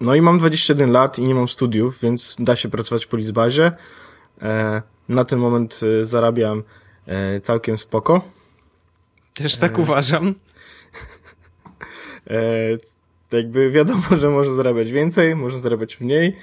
[0.01, 3.71] No i mam 21 lat i nie mam studiów, więc da się pracować w Polizbazie.
[4.41, 6.63] E, na ten moment zarabiam
[7.43, 8.21] całkiem spoko.
[9.33, 10.35] Też tak uważam.
[13.31, 16.37] jakby wiadomo, że może zarabiać więcej, może zarabiać mniej.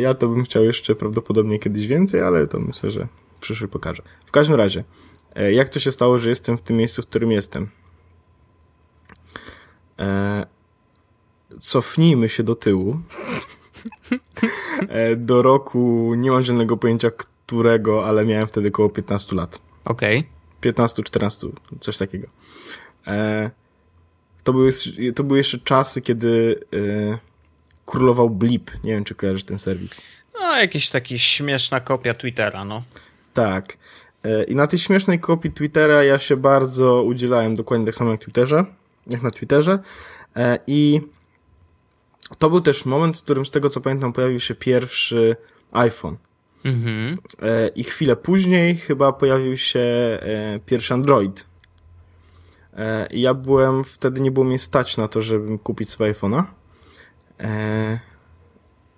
[0.00, 3.08] Ja to bym chciał jeszcze prawdopodobnie kiedyś więcej, ale to myślę, że
[3.40, 4.02] przyszły pokaże.
[4.26, 5.09] W każdym razie, E,
[5.52, 7.70] jak to się stało, że jestem w tym miejscu, w którym jestem?
[9.98, 10.46] E,
[11.60, 13.00] cofnijmy się do tyłu.
[14.88, 19.60] E, do roku, nie mam żadnego pojęcia którego, ale miałem wtedy około 15 lat.
[19.84, 20.18] Okej.
[20.60, 20.72] Okay.
[20.72, 22.28] 15-14, coś takiego.
[24.44, 24.70] to, były,
[25.14, 26.60] to były jeszcze czasy, kiedy
[27.86, 28.70] królował Blip.
[28.84, 30.00] Nie wiem, czy kojarzysz ten serwis.
[30.40, 32.82] No, jakiś taki śmieszna kopia Twittera, no.
[33.34, 33.76] Tak.
[34.24, 38.20] E, I na tej śmiesznej kopii Twittera ja się bardzo udzielałem, dokładnie tak samo jak
[38.20, 38.64] Twitterze,
[39.06, 39.78] jak na Twitterze.
[40.36, 41.00] E, I
[42.38, 45.36] to był też moment, w którym z tego co pamiętam pojawił się pierwszy
[45.72, 46.16] iPhone.
[46.64, 47.18] Mhm.
[47.42, 49.80] E, I chwilę później chyba pojawił się
[50.66, 51.46] pierwszy Android.
[53.10, 56.44] I ja byłem, wtedy nie było mnie stać na to, żeby kupić sobie iPhone'a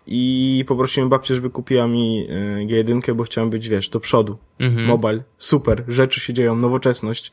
[0.07, 4.39] i poprosiłem babcię, żeby kupiła mi e, G1, bo chciałem być, wiesz, do przodu.
[4.59, 4.87] Mhm.
[4.87, 7.33] Mobile, super, rzeczy się dzieją, nowoczesność.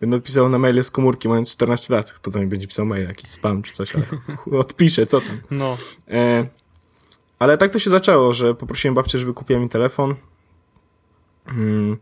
[0.00, 2.12] Będę odpisał na maile z komórki, mając 14 lat.
[2.12, 4.04] Kto tam będzie pisał mail, jakiś spam czy coś, ale
[4.60, 5.40] odpiszę, co tam.
[5.50, 5.78] No.
[6.08, 6.46] E,
[7.38, 10.14] ale tak to się zaczęło, że poprosiłem babcię, żeby kupiła mi telefon.
[11.46, 11.96] Hmm,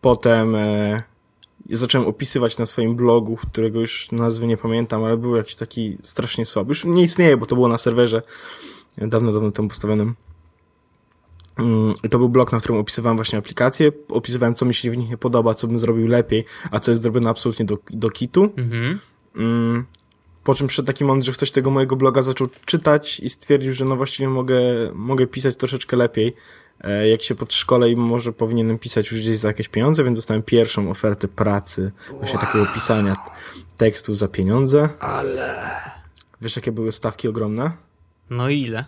[0.00, 1.02] potem e,
[1.70, 6.46] zacząłem opisywać na swoim blogu, którego już nazwy nie pamiętam, ale był jakiś taki strasznie
[6.46, 6.68] słaby.
[6.68, 8.22] Już nie istnieje, bo to było na serwerze
[9.00, 10.14] dawno, dawno temu postawionym.
[11.58, 14.96] Mm, I to był blog, na którym opisywałem właśnie aplikacje, opisywałem, co mi się w
[14.96, 18.52] nich nie podoba, co bym zrobił lepiej, a co jest zrobione absolutnie do, do kitu.
[18.56, 18.98] Mhm.
[19.36, 19.84] Mm,
[20.44, 23.84] po czym przyszedł taki moment, że ktoś tego mojego bloga zaczął czytać i stwierdził, że
[23.84, 24.60] no właściwie mogę,
[24.94, 26.34] mogę pisać troszeczkę lepiej,
[26.80, 30.42] e, jak się podszkolę i może powinienem pisać już gdzieś za jakieś pieniądze, więc dostałem
[30.42, 33.16] pierwszą ofertę pracy, właśnie takiego pisania
[33.76, 34.88] tekstów za pieniądze.
[35.00, 35.70] Ale...
[36.40, 37.87] Wiesz, jakie były stawki ogromne?
[38.30, 38.84] No ile?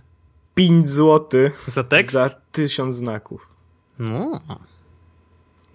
[0.55, 2.13] 5 zł Za tekst?
[2.13, 3.49] za 1000 znaków.
[3.99, 4.41] No.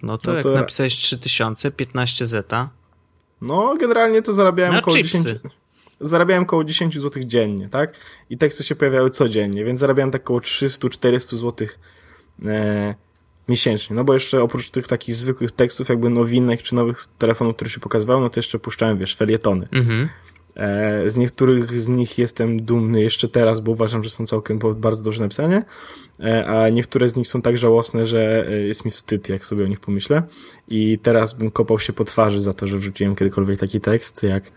[0.02, 2.70] No to No jak to- napisałeś 3000, 15 zeta.
[3.42, 5.18] No, generalnie to zarabiałem około chipsy.
[5.22, 5.38] 10...
[6.00, 7.92] Zarabiałem około 10 zł dziennie, tak?
[8.30, 11.68] I teksty się pojawiały codziennie, więc zarabiałem tak około 300-400 zł
[12.46, 12.94] e,
[13.48, 13.96] miesięcznie.
[13.96, 17.80] No bo jeszcze oprócz tych takich zwykłych tekstów, jakby nowinek czy nowych telefonów, które się
[17.80, 19.68] pokazywały, no to jeszcze puszczałem, wiesz, felietony.
[19.72, 20.08] Mhm.
[20.56, 25.04] E, z niektórych z nich jestem dumny jeszcze teraz, bo uważam, że są całkiem bardzo
[25.04, 25.64] dobrze napisane,
[26.20, 29.64] e, a niektóre z nich są tak żałosne, że e, jest mi wstyd, jak sobie
[29.64, 30.22] o nich pomyślę.
[30.68, 34.52] I teraz bym kopał się po twarzy za to, że wrzuciłem kiedykolwiek taki tekst, jak,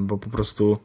[0.00, 0.78] bo po prostu,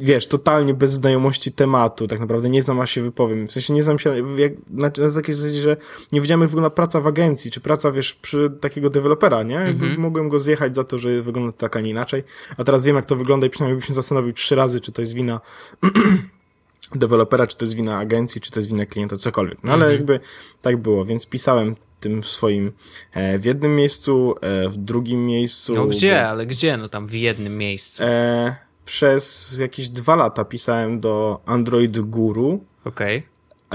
[0.00, 3.46] wiesz, totalnie bez znajomości tematu, tak naprawdę nie znam, a się wypowiem.
[3.46, 5.76] W sensie nie znam się, jak, na, na takiej zasadzie, że
[6.12, 9.54] nie wiedziałem, jak wygląda praca w agencji, czy praca, wiesz, przy takiego dewelopera, nie?
[9.54, 10.00] Jakby Mhm.
[10.00, 12.22] Mogłem go zjechać za to, że wygląda tak, a nie inaczej.
[12.56, 15.02] A teraz wiem, jak to wygląda i przynajmniej bym się zastanowił trzy razy, czy to
[15.02, 15.40] jest wina
[16.94, 19.58] dewelopera, czy to jest wina agencji, czy to jest wina klienta, cokolwiek.
[19.64, 19.92] No ale Mhm.
[19.98, 20.20] jakby
[20.62, 22.72] tak było, więc pisałem tym swoim
[23.12, 25.74] e, w jednym miejscu, e, w drugim miejscu.
[25.74, 26.76] No gdzie, ale gdzie?
[26.76, 28.02] No tam w jednym miejscu.
[28.02, 33.26] E, przez jakieś dwa lata pisałem do Android Guru, Okej.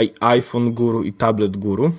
[0.01, 1.91] i iPhone Guru i Tablet Guru.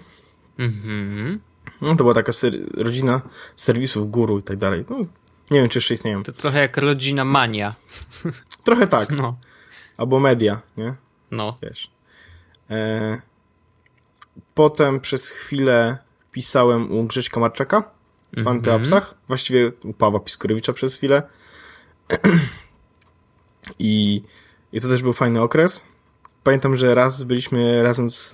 [0.58, 1.40] Mhm.
[1.80, 3.20] No, to była taka ser- rodzina
[3.56, 4.84] serwisów Guru i tak dalej.
[4.90, 4.96] No,
[5.50, 6.22] nie wiem, czy jeszcze istnieją.
[6.22, 7.74] To trochę jak rodzina mania.
[8.64, 9.10] Trochę tak.
[9.10, 9.36] No.
[9.96, 10.94] Albo media, nie?
[11.30, 11.58] No.
[11.62, 11.90] Wiesz.
[12.70, 13.20] E,
[14.54, 15.98] potem przez chwilę
[16.32, 17.82] pisałem u Grześka Marczaka
[18.32, 18.56] w Mhm.
[18.56, 19.14] Antyapsach.
[19.28, 21.22] Właściwie u Pawła Piskorewicza przez chwilę.
[23.78, 24.22] I,
[24.72, 25.84] I to też był fajny okres.
[26.42, 28.30] Pamiętam, że raz byliśmy razem z,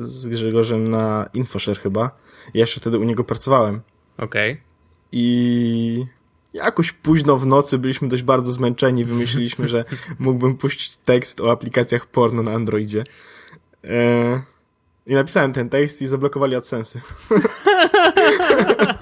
[0.00, 2.10] z Grzegorzem na InfoShare chyba.
[2.54, 3.80] Ja jeszcze wtedy u niego pracowałem.
[4.18, 4.60] Okej.
[5.12, 6.06] I
[6.52, 9.04] jakoś późno w nocy byliśmy dość bardzo zmęczeni.
[9.04, 9.84] Wymyśliliśmy, że
[10.18, 13.04] mógłbym puścić tekst o aplikacjach porno na Androidzie.
[13.84, 14.42] E,
[15.06, 17.00] I napisałem ten tekst i zablokowali AdSense.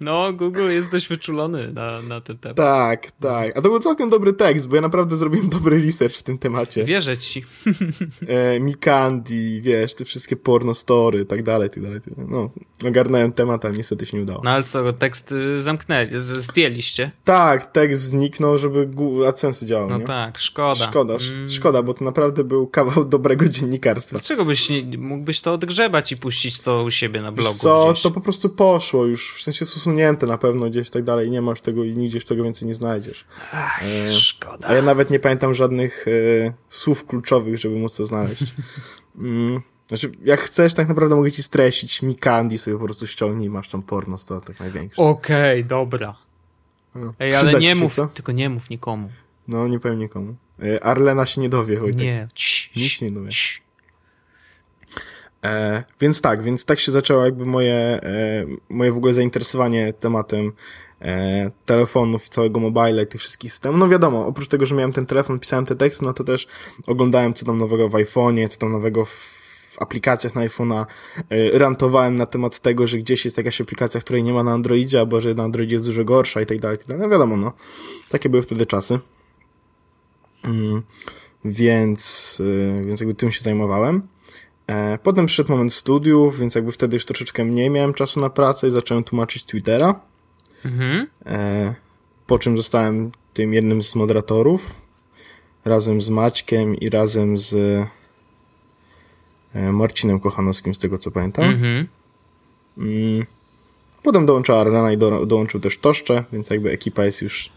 [0.00, 2.56] No, Google jest dość wyczulony na, na ten temat.
[2.56, 3.58] Tak, tak.
[3.58, 6.84] A to był całkiem dobry tekst, bo ja naprawdę zrobiłem dobry research w tym temacie.
[6.84, 7.44] Wierzę ci.
[8.28, 12.00] E, Mikandi, wiesz, te wszystkie porno story, tak dalej, tak dalej.
[12.28, 12.50] No,
[12.88, 14.40] ogarnąłem temat, ale niestety się nie udało.
[14.44, 17.10] No ale co, tekst y, zamknęli, zdjęliście?
[17.24, 18.88] Tak, tekst zniknął, żeby
[19.28, 20.04] AdSense działał, No nie?
[20.04, 20.84] tak, szkoda.
[20.90, 21.48] Szkoda, sz- Mm.
[21.48, 24.18] szkoda, bo to naprawdę był kawał dobrego dziennikarstwa.
[24.18, 28.02] Dlaczego byś nie, mógłbyś to odgrzebać i puścić to u siebie na blogu Co, gdzieś?
[28.02, 31.60] to po prostu poszło już, w sensie usunięte na pewno gdzieś tak dalej, nie masz
[31.60, 33.24] tego i nigdzieś tego więcej nie znajdziesz.
[33.52, 34.68] Ach, E, szkoda.
[34.68, 38.44] A ja nawet nie pamiętam żadnych e, słów kluczowych, żeby móc to znaleźć.
[39.18, 39.60] Mm.
[39.88, 43.68] Znaczy, jak chcesz, tak naprawdę mogę ci streścić Mikandi, sobie po prostu ściągnij i masz
[43.68, 45.02] tam porno, to tak największe.
[45.02, 46.16] Okej, dobra.
[46.94, 47.14] No.
[47.18, 48.06] Ej, ale nie się, mów, co?
[48.06, 49.08] tylko nie mów nikomu.
[49.48, 50.34] No, nie powiem nikomu.
[50.62, 52.00] E, Arlena się nie dowie, Wojtek.
[52.00, 52.28] Nie.
[52.34, 53.30] Cii, Nikt cii, nie dowie.
[53.30, 53.63] cii.
[55.44, 60.52] E, więc tak, więc tak się zaczęło jakby moje, e, moje w ogóle zainteresowanie tematem
[61.02, 63.80] e, telefonów i całego mobile i tych wszystkich systemów.
[63.80, 66.48] No wiadomo, oprócz tego, że miałem ten telefon, pisałem te teksty, no to też
[66.86, 70.86] oglądałem co tam nowego w iPhone'ie, co tam nowego w, w aplikacjach na iPhone'a.
[71.30, 75.00] E, rantowałem na temat tego, że gdzieś jest jakaś aplikacja, której nie ma na Androidzie,
[75.00, 77.02] albo że na Androidzie jest dużo gorsza i tak dalej, i tak dalej.
[77.02, 77.52] No wiadomo, no.
[78.08, 78.98] Takie były wtedy czasy.
[80.44, 80.82] Mm,
[81.44, 82.42] więc,
[82.80, 84.13] e, więc jakby tym się zajmowałem.
[84.66, 88.66] E, Potem przyszedł moment studiów, więc jakby wtedy już troszeczkę mniej miałem czasu na pracę
[88.66, 90.00] i zacząłem tłumaczyć Twittera,
[90.64, 91.06] Mhm.
[91.26, 91.74] e,
[92.26, 94.74] po czym zostałem tym jednym z moderatorów,
[95.64, 97.54] razem z Maćkiem i razem z
[99.54, 101.44] e, Marcinem Kochanowskim, z tego co pamiętam.
[101.44, 101.88] Mhm.
[102.78, 103.26] Mm.
[104.02, 107.50] Potem dołączyła Arlena i do, dołączył też Toszcze, więc jakby ekipa jest już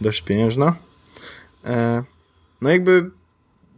[0.00, 0.76] dość pieniężna.
[2.60, 3.10] No jakby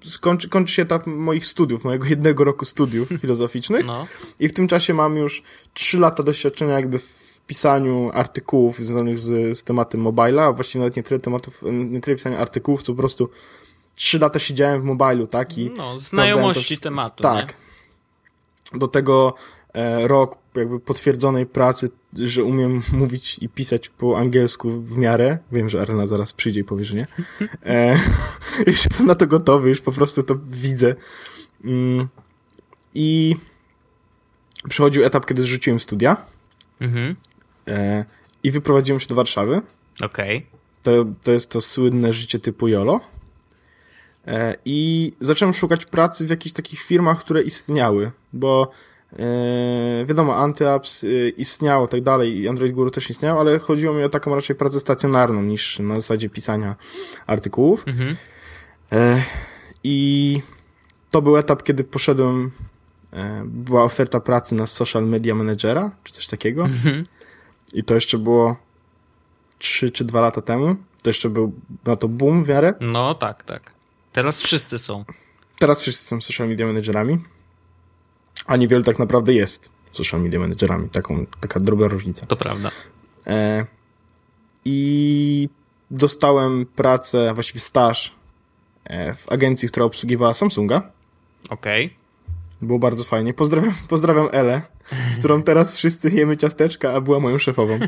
[0.04, 4.06] skończy, kończy się etap moich studiów, mojego jednego roku studiów filozoficznych No.
[4.40, 5.42] i w tym czasie mam już
[5.74, 10.96] 3 lata doświadczenia jakby w pisaniu artykułów związanych z, z tematem mobila, a właściwie nawet
[10.96, 13.30] nie tyle tematów, nie tyle pisania artykułów, co po prostu
[13.94, 15.58] 3 lata siedziałem w mobilu, tak?
[15.58, 17.22] I No, znajomości tematu.
[17.22, 17.56] Tak.
[18.74, 19.34] Do tego
[20.02, 25.38] rok jakby potwierdzonej pracy, że umiem mówić i pisać po angielsku w miarę.
[25.52, 27.06] Wiem, że Arena zaraz przyjdzie i powie, że nie.
[27.66, 27.98] E,
[28.66, 30.94] już jestem na to gotowy, już po prostu to widzę.
[31.64, 32.08] Mm,
[32.94, 33.37] I
[34.68, 36.16] przychodził etap, kiedy zrzuciłem studia
[36.80, 37.16] Mhm.
[37.68, 38.04] e,
[38.42, 39.62] i wyprowadziłem się do Warszawy.
[40.02, 40.46] Okej.
[40.82, 43.00] To, to jest to słynne życie typu YOLO.
[44.26, 48.70] E, I zacząłem szukać pracy w jakichś takich firmach, które istniały, bo
[49.18, 54.05] e, wiadomo, Antyapps e, istniało, tak dalej, i Android Guru też istniał, ale chodziło mi
[54.05, 56.77] o taką raczej pracę stacjonarną niż na zasadzie pisania
[57.27, 57.88] artykułów.
[57.88, 58.16] Mhm.
[58.92, 59.22] E,
[59.85, 60.40] I
[61.11, 62.50] to był etap, kiedy poszedłem,
[63.12, 66.64] e, była oferta pracy na social media managera, czy coś takiego.
[66.64, 67.07] Mhm.
[67.74, 68.57] I to jeszcze było
[69.59, 70.77] 3 czy 2 lata temu.
[71.03, 71.53] To jeszcze był
[71.85, 72.74] na to boom w miarę.
[72.81, 73.70] No tak, tak.
[74.12, 75.05] Teraz wszyscy są.
[75.59, 77.18] Teraz wszyscy są social media managerami.
[78.46, 80.88] A niewielu tak naprawdę jest social media managerami.
[80.88, 82.26] Taką, taka drobna różnica.
[82.26, 82.70] To prawda.
[83.26, 83.66] E,
[84.64, 85.48] I
[85.90, 88.14] dostałem pracę, właściwie staż
[88.85, 90.90] e, w agencji, która obsługiwała Samsunga.
[91.50, 91.94] Okej.
[92.62, 93.35] Było bardzo fajnie.
[93.35, 94.62] Pozdrawiam, pozdrawiam Elę,
[95.12, 97.78] z którą teraz wszyscy jemy ciasteczka, a była moją szefową.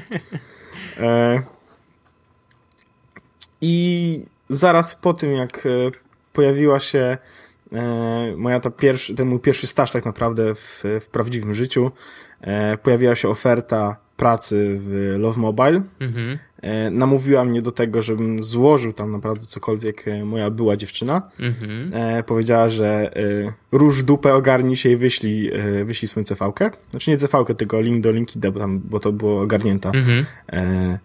[0.98, 1.42] E,
[3.60, 5.70] I zaraz po tym, jak e,
[6.32, 7.18] pojawiła się
[8.36, 11.90] moja ta pierwszy, ten mój pierwszy staż tak naprawdę w, w prawdziwym życiu,
[12.40, 15.82] e, pojawiła się oferta pracy w Love Mobile.
[16.00, 16.38] Mhm.
[16.62, 21.22] E, namówiła mnie do tego, żebym złożył tam naprawdę cokolwiek e, moja była dziewczyna.
[21.40, 21.90] Mhm.
[21.94, 26.70] E, powiedziała, że e, róż dupę, ogarnij się i wyślij, e, wyślij swoją CV-kę.
[26.90, 30.24] Znaczy nie CV-kę, tylko link do LinkedIn, bo, tam, bo to było ogarnięta, Mhm.
[30.52, 30.98] e,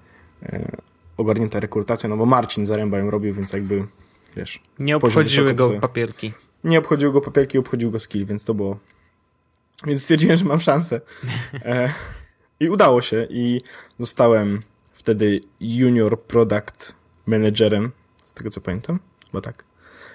[0.44, 0.72] e,
[1.18, 3.84] ogarnięta rekrutacja, no bo Marcin Zaręba ją robił, więc jakby,
[4.38, 6.34] wiesz, Nie obchodziły go papierki.
[6.64, 8.80] Nie obchodził go papierki, obchodził go skill, więc to było...
[9.88, 11.02] Więc stwierdziłem, że mam szansę.
[11.66, 11.94] E,
[12.60, 13.62] I udało się i
[14.00, 14.62] zostałem
[14.94, 16.96] wtedy junior product
[17.26, 17.92] managerem,
[18.26, 19.64] z tego co pamiętam, chyba tak.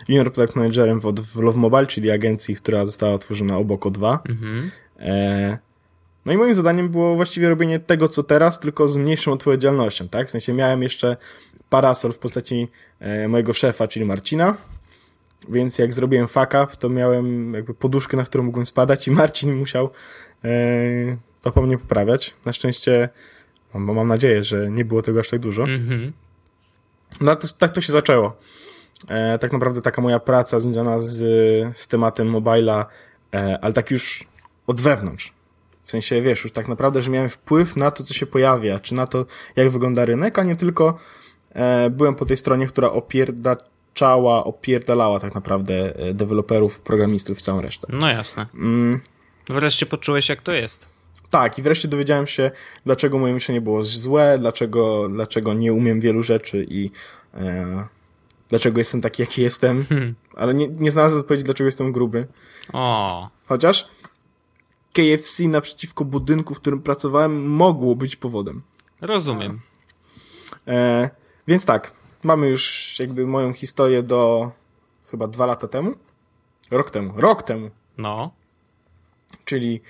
[0.09, 4.18] Junior product managerem w, w Love Mobile, czyli agencji, która została otworzona obok O2.
[4.28, 4.70] Mhm.
[4.98, 5.59] E,
[6.26, 10.26] no i moim zadaniem było właściwie robienie tego, co teraz, tylko z mniejszą odpowiedzialnością, tak?
[10.26, 11.16] W sensie miałem jeszcze
[11.70, 12.68] parasol w postaci
[13.00, 14.56] e, mojego szefa, czyli Marcina,
[15.49, 19.57] więc jak zrobiłem fuck up, to miałem jakby poduszkę, na którą mogłem spadać i Marcin
[19.57, 19.90] musiał
[20.44, 20.49] e,
[21.42, 22.35] to po mnie poprawiać.
[22.46, 23.09] Na szczęście,
[23.75, 25.62] mam, mam nadzieję, że nie było tego aż tak dużo.
[25.62, 26.12] Mhm.
[27.20, 28.37] No to, tak to się zaczęło.
[29.11, 31.16] E, tak naprawdę taka moja praca związana z,
[31.79, 32.87] z tematem mobila,
[33.35, 34.25] e, ale tak już
[34.66, 35.33] od wewnątrz.
[35.83, 38.94] W sensie, wiesz, już tak naprawdę, że miałem wpływ na to, co się pojawia, czy
[38.94, 40.99] na to, jak wygląda rynek, a nie tylko
[41.53, 42.90] e, byłem po tej stronie, która
[43.96, 47.87] opierdaczała, opierdalała tak naprawdę e, deweloperów, programistów i całą resztę.
[47.92, 48.46] No jasne.
[48.54, 49.00] Mm,
[49.48, 50.87] Wreszcie poczułeś, jak to jest.
[51.30, 52.50] tak, i wreszcie dowiedziałem się,
[52.85, 56.90] dlaczego moje myślenie było złe, dlaczego, dlaczego nie umiem wielu rzeczy i
[57.35, 57.87] e,
[58.48, 59.85] dlaczego jestem taki, jaki jestem.
[59.88, 60.14] Hmm.
[60.37, 62.26] Ale nie, nie znalazłem odpowiedzi, dlaczego jestem gruby.
[62.72, 63.88] O, Chociaż
[64.92, 68.62] KFC naprzeciwko budynku, w którym pracowałem, mogło być powodem.
[69.00, 69.61] rozumiem.
[70.68, 71.11] E,
[71.48, 71.92] więc tak,
[72.24, 74.50] mamy już jakby moją historię do
[75.07, 75.94] chyba dwa lata temu.
[76.70, 77.12] Rok temu.
[77.16, 77.70] Rok temu.
[77.98, 78.31] No.
[79.44, 79.81] czyli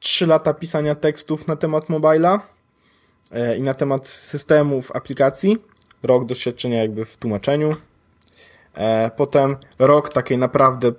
[0.00, 2.40] 3 lata pisania tekstów na temat mobila
[3.30, 5.58] e, i na temat systemów, aplikacji,
[6.02, 7.76] rok doświadczenia jakby w tłumaczeniu,
[8.74, 10.92] e, potem rok takiej naprawdę,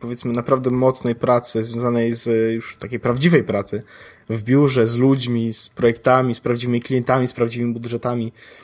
[0.00, 3.82] powiedzmy, naprawdę mocnej pracy związanej z już takiej prawdziwej pracy
[4.28, 8.63] w biurze, z ludźmi, z projektami, z prawdziwymi klientami, z prawdziwymi budżetami e,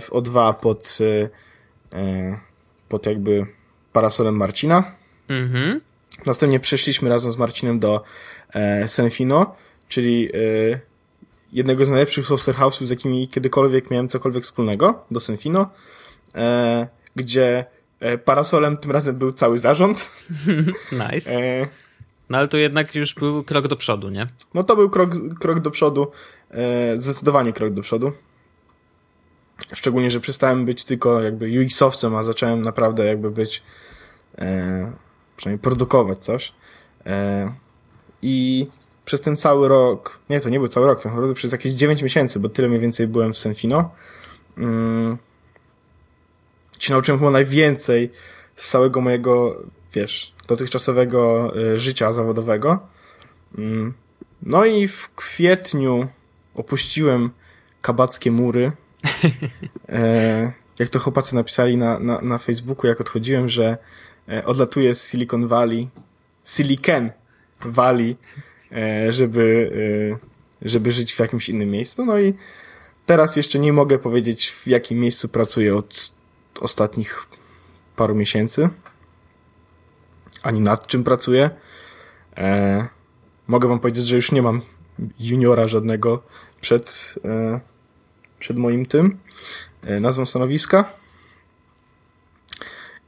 [0.00, 1.28] w O2 pod, e,
[1.98, 2.40] e,
[2.88, 3.46] pod jakby
[3.92, 4.94] parasolem Marcina.
[5.28, 5.80] Mhm.
[6.26, 8.02] Następnie przeszliśmy razem z Marcinem do
[8.54, 9.54] e, Senfino,
[9.88, 10.80] czyli e,
[11.52, 15.70] jednego z najlepszych software house'ów, z jakimi kiedykolwiek miałem cokolwiek wspólnego, do Senfino,
[16.34, 17.64] e, gdzie
[18.00, 20.10] e, parasolem tym razem był cały zarząd.
[21.12, 21.32] Nice.
[21.32, 21.66] E,
[22.30, 24.26] No ale to jednak już był krok do przodu, nie?
[24.54, 26.12] no to był krok, krok do przodu,
[26.50, 28.12] e, zdecydowanie krok do przodu.
[29.72, 33.62] Szczególnie, że przestałem być tylko jakby UX-owcem, a zacząłem naprawdę jakby być
[34.38, 34.92] e,
[35.36, 36.52] przynajmniej produkować coś.
[37.06, 37.52] E,
[38.22, 38.66] I
[39.04, 42.02] przez ten cały rok, nie, to nie był cały rok, to naprawdę przez jakieś 9
[42.02, 43.90] miesięcy, bo tyle mniej więcej byłem w Senfino,
[44.58, 45.16] mm,
[46.78, 48.10] się nauczyłem chyba najwięcej
[48.56, 52.78] z całego mojego, wiesz, dotychczasowego e, życia zawodowego.
[53.58, 53.94] Mm,
[54.42, 56.08] No i w kwietniu
[56.54, 57.30] opuściłem
[57.82, 58.72] kabackie mury.
[59.88, 63.78] E, jak to chłopacy napisali na, na, na Facebooku, jak odchodziłem, że
[64.28, 65.88] e, odlatuję z Silicon Valley,
[66.44, 67.10] Silicon
[67.64, 68.16] Valley
[68.72, 69.70] e, żeby,
[70.62, 72.04] żeby żyć w jakimś innym miejscu.
[72.04, 72.34] No i
[73.06, 76.12] teraz jeszcze nie mogę powiedzieć, w jakim miejscu pracuję od
[76.60, 77.26] ostatnich
[77.96, 78.68] paru miesięcy.
[80.42, 81.50] Ani nad czym pracuję.
[83.46, 84.62] Mogę wam powiedzieć, że już nie mam
[85.20, 86.22] juniora żadnego
[86.60, 87.14] przed,
[88.40, 89.18] przed moim tym
[89.82, 90.84] e, nazwą stanowiska.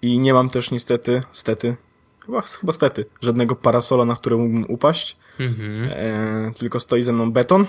[0.03, 1.77] I nie mam też niestety, stety,
[2.27, 5.17] chyba, chyba stety, żadnego parasola, na które mógłbym upaść.
[5.41, 5.91] Mhm.
[5.91, 7.67] E, tylko stoi ze mną beton.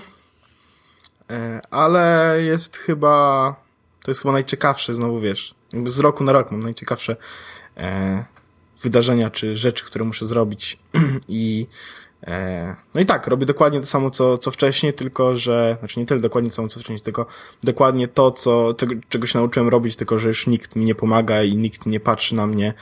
[1.29, 3.55] E, ale jest chyba,
[4.03, 7.15] to jest chyba najciekawsze, znowu wiesz, jakby z roku na rok mam najciekawsze
[7.77, 8.25] e,
[8.81, 10.79] wydarzenia czy rzeczy, które muszę zrobić
[11.27, 11.67] i
[12.95, 16.21] no i tak, robię dokładnie to samo, co, co wcześniej, tylko że, znaczy nie tyle
[16.21, 17.25] dokładnie to samo, co wcześniej, tylko
[17.63, 21.43] dokładnie to, co, tego, czego się nauczyłem robić, tylko że już nikt mi nie pomaga
[21.43, 22.73] i nikt nie patrzy na mnie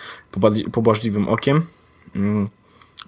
[0.72, 1.66] pobożliwym okiem,
[2.16, 2.50] mm,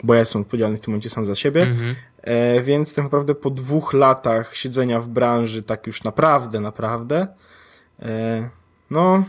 [0.03, 1.95] bo ja jestem odpowiedzialny w tym momencie sam za siebie, mhm.
[2.21, 7.27] e, więc tak naprawdę po dwóch latach siedzenia w branży, tak już naprawdę, naprawdę,
[8.01, 8.49] e,
[8.91, 9.23] no,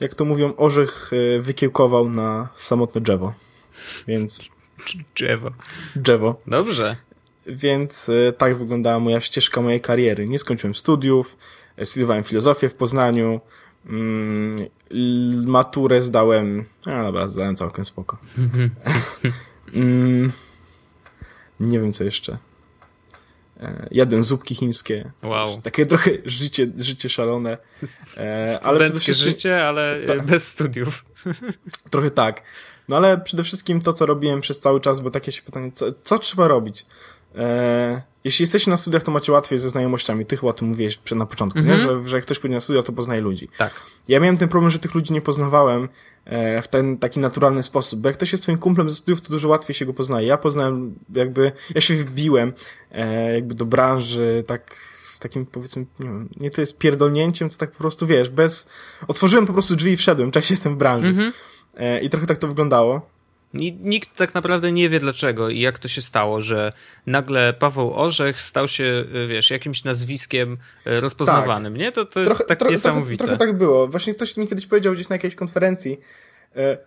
[0.00, 3.32] jak to mówią, orzech e, wykiełkował na samotne drzewo.
[4.08, 4.53] Więc.
[5.14, 5.50] Drzewo.
[5.96, 6.40] Drzewo.
[6.46, 6.96] Dobrze.
[7.46, 10.28] Więc e, tak wyglądała moja ścieżka mojej kariery.
[10.28, 11.36] Nie skończyłem studiów,
[11.84, 13.40] studiowałem filozofię w Poznaniu,
[13.86, 14.66] mm,
[15.46, 18.18] maturę zdałem, a dobra, zdałem całkiem spoko.
[19.74, 20.32] mm,
[21.60, 22.38] nie wiem co jeszcze.
[23.60, 25.10] E, jadłem zupki chińskie.
[25.22, 25.60] Wow.
[25.62, 27.58] Takie trochę życie, życie szalone.
[28.16, 31.04] E, ale przede wszystkim, życie, ale ta, bez studiów.
[31.90, 32.42] Trochę tak.
[32.88, 35.86] No ale przede wszystkim to, co robiłem przez cały czas, bo takie się pytanie, co,
[36.02, 36.86] co trzeba robić?
[37.34, 40.26] E, jeśli jesteście na studiach, to macie łatwiej ze znajomościami.
[40.26, 41.76] Ty chyba o tym mówiłeś na początku, mm -hmm.
[41.76, 41.82] nie?
[41.82, 42.02] Mhm.
[42.02, 43.48] Że, że jak ktoś pójdzie na studia, to poznaje ludzi.
[43.58, 43.72] Tak.
[44.08, 45.88] Ja miałem ten problem, że tych ludzi nie poznawałem
[46.24, 49.28] e, w ten taki naturalny sposób, bo jak ktoś jest twoim kumplem ze studiów, to
[49.30, 50.26] dużo łatwiej się go poznaje.
[50.26, 52.52] Ja poznałem jakby, ja się wbiłem
[52.92, 54.76] e, jakby do branży tak
[55.14, 58.68] z takim powiedzmy, nie wiem, nie to jest pierdolnięciem, to tak po prostu wiesz, bez,
[59.08, 61.08] otworzyłem po prostu drzwi i wszedłem, cześć, jestem w branży.
[61.08, 61.32] Mm -hmm.
[62.02, 63.14] I trochę tak to wyglądało.
[63.80, 66.72] Nikt tak naprawdę nie wie dlaczego i jak to się stało, że
[67.06, 70.56] nagle Paweł Orzech stał się, y, wiesz, jakimś nazwiskiem
[70.86, 71.80] y, rozpoznawanym, tak.
[71.80, 71.92] nie?
[71.92, 73.16] To, to jest trochę, tak tro, niesamowite.
[73.16, 73.88] Trochę, trochę, tak było.
[73.88, 75.98] Właśnie ktoś mi kiedyś powiedział gdzieś na jakiejś konferencji,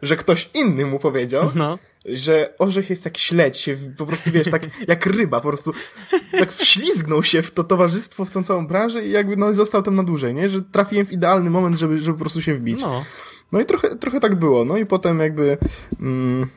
[0.01, 1.79] że ktoś inny mu powiedział, no.
[2.05, 5.73] że Orzech jest jak śledź, się po prostu, wiesz, tak jak ryba, po prostu
[6.31, 9.95] tak wślizgnął się w to towarzystwo, w tą całą branżę i jakby no został tam
[9.95, 10.49] na dłużej, nie?
[10.49, 12.81] Że trafiłem w idealny moment, żeby, żeby po prostu się wbić.
[12.81, 13.05] No.
[13.51, 14.65] No i trochę, trochę tak było.
[14.65, 15.57] No i potem jakby
[15.99, 16.47] mm,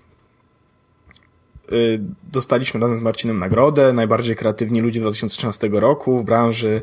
[1.73, 2.01] y,
[2.33, 6.83] dostaliśmy razem z Marcinem nagrodę, najbardziej kreatywni ludzie 2013 roku w branży,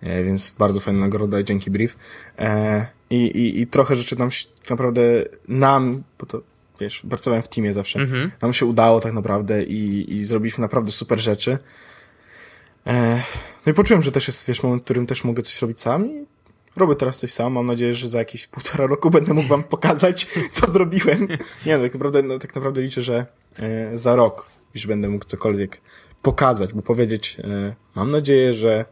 [0.00, 1.96] e, więc bardzo fajna nagroda, dzięki brief.
[2.38, 5.02] E, i, i, I trochę rzeczy nam się naprawdę,
[5.48, 6.42] nam, bo to
[6.80, 8.30] wiesz, pracowałem w teamie zawsze, mhm.
[8.42, 11.58] nam się udało tak naprawdę i, i zrobiliśmy naprawdę super rzeczy.
[12.86, 13.22] E,
[13.66, 16.10] no i poczułem, że też jest, wiesz, moment, w którym też mogę coś robić sam
[16.10, 16.26] i
[16.76, 17.52] robię teraz coś sam.
[17.52, 21.28] Mam nadzieję, że za jakieś półtora roku będę mógł wam pokazać, co zrobiłem.
[21.66, 23.26] Nie, no, tak naprawdę, no, tak naprawdę liczę, że
[23.58, 25.80] e, za rok już będę mógł cokolwiek
[26.22, 28.84] pokazać, bo powiedzieć, e, mam nadzieję, że,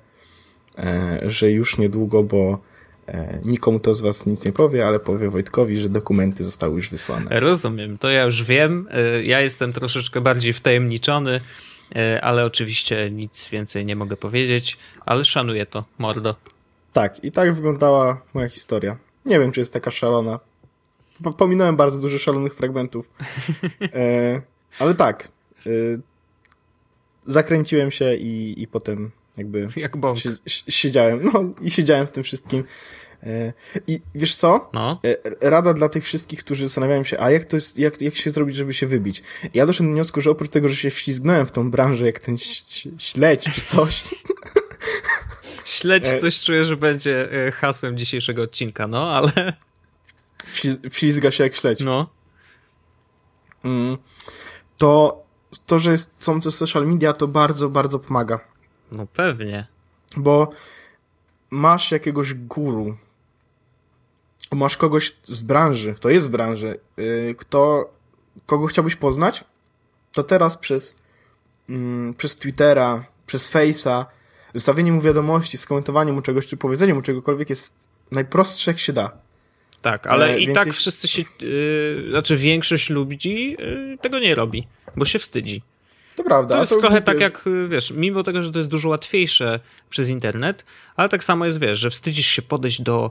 [0.78, 2.58] e, że już niedługo, bo
[3.06, 6.90] e, nikomu to z was nic nie powie, ale powie Wojtkowi, że dokumenty zostały już
[6.90, 7.40] wysłane.
[7.40, 8.88] Rozumiem, to ja już wiem.
[8.90, 11.40] E, ja jestem troszeczkę bardziej wtajemniczony,
[11.96, 16.36] e, ale oczywiście nic więcej nie mogę powiedzieć, ale szanuję to, mordo.
[16.94, 18.96] Tak, i tak wyglądała moja historia.
[19.24, 20.40] Nie wiem, czy jest taka szalona.
[21.38, 23.10] Pominąłem bardzo dużo szalonych fragmentów.
[23.94, 24.42] E,
[24.78, 25.28] ale tak.
[25.66, 25.70] E,
[27.26, 29.68] zakręciłem się i, i potem jakby.
[29.76, 30.18] Jak bąk.
[30.18, 30.28] Si
[30.68, 31.24] siedziałem.
[31.24, 32.64] No i siedziałem w tym wszystkim.
[33.22, 33.52] E,
[33.86, 34.70] I wiesz co?
[34.72, 35.00] No.
[35.04, 38.30] E, rada dla tych wszystkich, którzy zastanawiają się, a jak to jest, jak, jak się
[38.30, 39.22] zrobić, żeby się wybić?
[39.54, 42.36] Ja doszedłem do wniosku, że oprócz tego, że się wślizgnąłem w tą branżę jak ten
[42.98, 44.04] śledź czy coś,
[45.64, 49.52] Śledź e, coś czuję, że będzie e, hasłem dzisiejszego odcinka, no ale...
[50.90, 51.80] Wślizga się jak śledź.
[51.80, 52.10] No.
[53.64, 53.98] Mm.
[54.78, 55.24] To,
[55.66, 58.40] to, że jest, są te social media, to bardzo, bardzo pomaga.
[58.92, 59.66] No pewnie.
[60.16, 60.50] Bo
[61.50, 62.96] masz jakiegoś guru,
[64.52, 67.90] masz kogoś z branży, kto jest z branży, yy, kto,
[68.46, 69.44] kogo chciałbyś poznać,
[70.12, 70.98] to teraz przez,
[71.68, 74.06] yy, przez Twittera, przez Face'a,
[74.54, 79.12] Zostawienie mu wiadomości, skomentowanie mu czegoś, czy powiedzenie mu czegokolwiek jest najprostsze jak się da.
[79.82, 80.78] Tak, ale e, i tak jest...
[80.78, 85.62] wszyscy się, yy, znaczy większość ludzi yy, tego nie robi, bo się wstydzi.
[86.16, 86.54] To prawda.
[86.54, 89.60] To jest to trochę tak jak, wiesz, mimo tego, że to jest dużo łatwiejsze
[89.90, 90.64] przez internet,
[90.96, 93.10] ale tak samo jest, wiesz, że wstydzisz się podejść do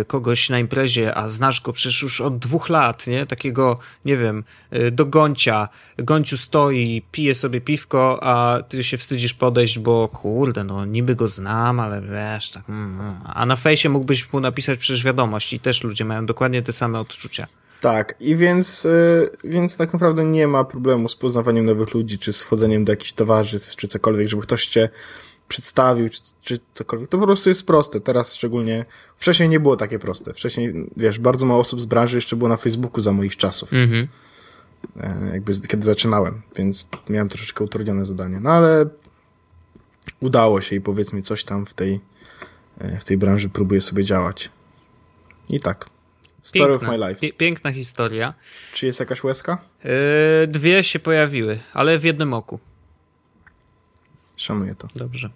[0.00, 3.26] y, kogoś na imprezie, a znasz go przecież już od dwóch lat, nie?
[3.26, 5.68] Takiego, nie wiem, y, do Goncia.
[5.98, 11.28] Gonciu stoi, pije sobie piwko, a ty się wstydzisz podejść, bo kurde, no niby go
[11.28, 13.20] znam, ale wiesz, tak, mm, mm.
[13.34, 17.00] a na fejsie mógłbyś mu napisać przecież wiadomość i też ludzie mają dokładnie te same
[17.00, 17.46] odczucia.
[17.80, 22.32] Tak, i więc, y, więc tak naprawdę nie ma problemu z poznawaniem nowych ludzi, czy
[22.32, 24.88] z wchodzeniem do jakichś towarzystw, czy cokolwiek, żeby ktoś cię
[25.48, 27.08] przedstawił, czy, czy cokolwiek.
[27.08, 28.00] To po prostu jest proste.
[28.00, 28.84] Teraz szczególnie,
[29.16, 30.32] wcześniej nie było takie proste.
[30.32, 33.72] Wcześniej, wiesz, bardzo mało osób z branży jeszcze było na Facebooku za moich czasów.
[33.72, 34.08] Mhm.
[35.00, 38.40] E, jakby z- kiedy zaczynałem, więc miałem troszeczkę utrudnione zadanie.
[38.40, 38.86] No ale
[40.20, 42.00] udało się i powiedzmy coś tam w tej,
[42.78, 44.50] e, w tej branży próbuję sobie działać.
[45.48, 45.86] I tak.
[46.48, 47.32] Story of my life.
[47.32, 48.34] piękna historia.
[48.72, 49.58] Czy jest jakaś łezka?
[49.84, 49.90] Yy,
[50.46, 52.60] dwie się pojawiły, ale w jednym oku.
[54.36, 54.88] Szanuję to.
[54.94, 55.30] Dobrze.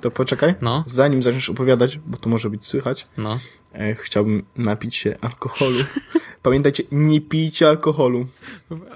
[0.00, 0.54] To poczekaj.
[0.60, 0.84] No.
[0.86, 3.38] Zanim zaczniesz opowiadać, bo to może być słychać, No.
[3.72, 5.78] e, chciałbym napić się alkoholu.
[6.42, 8.26] Pamiętajcie, nie pijcie alkoholu.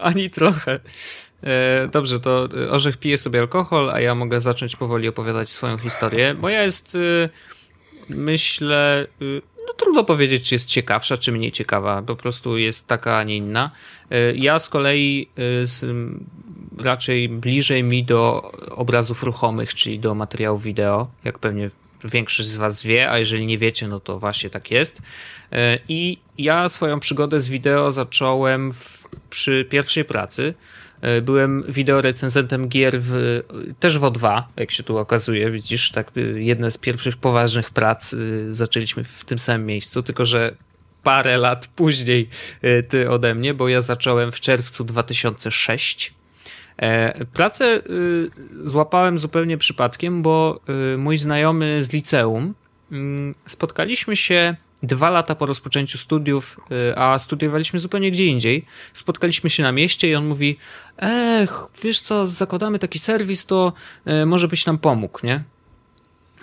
[0.01, 0.81] Ani trochę.
[1.43, 5.79] E, dobrze, to e, Orzech pije sobie alkohol, a ja mogę zacząć powoli opowiadać swoją
[5.79, 6.35] historię.
[6.35, 7.29] Moja jest, e,
[8.09, 9.25] myślę, e,
[9.73, 12.03] no trudno powiedzieć, czy jest ciekawsza, czy mniej ciekawa.
[12.03, 13.70] Po prostu jest taka, a nie inna.
[14.11, 15.85] E, Ja z kolei e, z,
[16.79, 21.70] raczej bliżej mi do obrazów ruchomych, czyli do materiałów wideo, jak pewnie
[22.05, 25.03] większość z Was wie, a jeżeli nie wiecie, no to właśnie tak jest.
[25.53, 30.55] E, I ja swoją przygodę z wideo zacząłem w, przy pierwszej pracy.
[31.03, 33.43] E, Byłem wideorecenzentem gier w,
[33.81, 35.51] też w O2, jak się tu okazuje.
[35.51, 40.25] Widzisz, tak y, jedne z pierwszych poważnych prac y, zaczęliśmy w tym samym miejscu, tylko
[40.25, 40.55] że
[41.03, 42.29] parę lat później
[42.89, 46.15] ty ode mnie, bo ja zacząłem w czerwcu 2006.
[46.77, 47.83] E, Pracę
[48.65, 50.61] złapałem zupełnie przypadkiem, bo
[50.99, 52.55] mój znajomy z liceum
[52.93, 56.61] mm, spotkaliśmy się dwa lata po rozpoczęciu studiów,
[56.91, 58.66] y, a studiowaliśmy zupełnie gdzie indziej.
[58.93, 60.59] Spotkaliśmy się na mieście i on mówi:
[60.97, 63.72] Ech, wiesz co, zakładamy taki serwis, to
[64.22, 65.45] y, może byś nam pomógł, nie?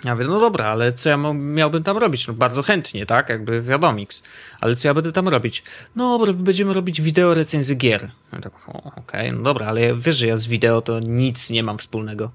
[0.04, 2.28] Ja mówię, no dobra, ale co ja miałbym tam robić?
[2.28, 3.28] No bardzo chętnie, tak?
[3.28, 4.22] Jakby wiadomiks.
[4.60, 5.62] Ale co ja będę tam robić?
[5.96, 8.10] No, będziemy robić wideo recenzję gier.
[8.32, 8.52] Ja tak,
[8.96, 12.30] okej, no dobra, ale wiesz, że ja z wideo to nic nie mam wspólnego.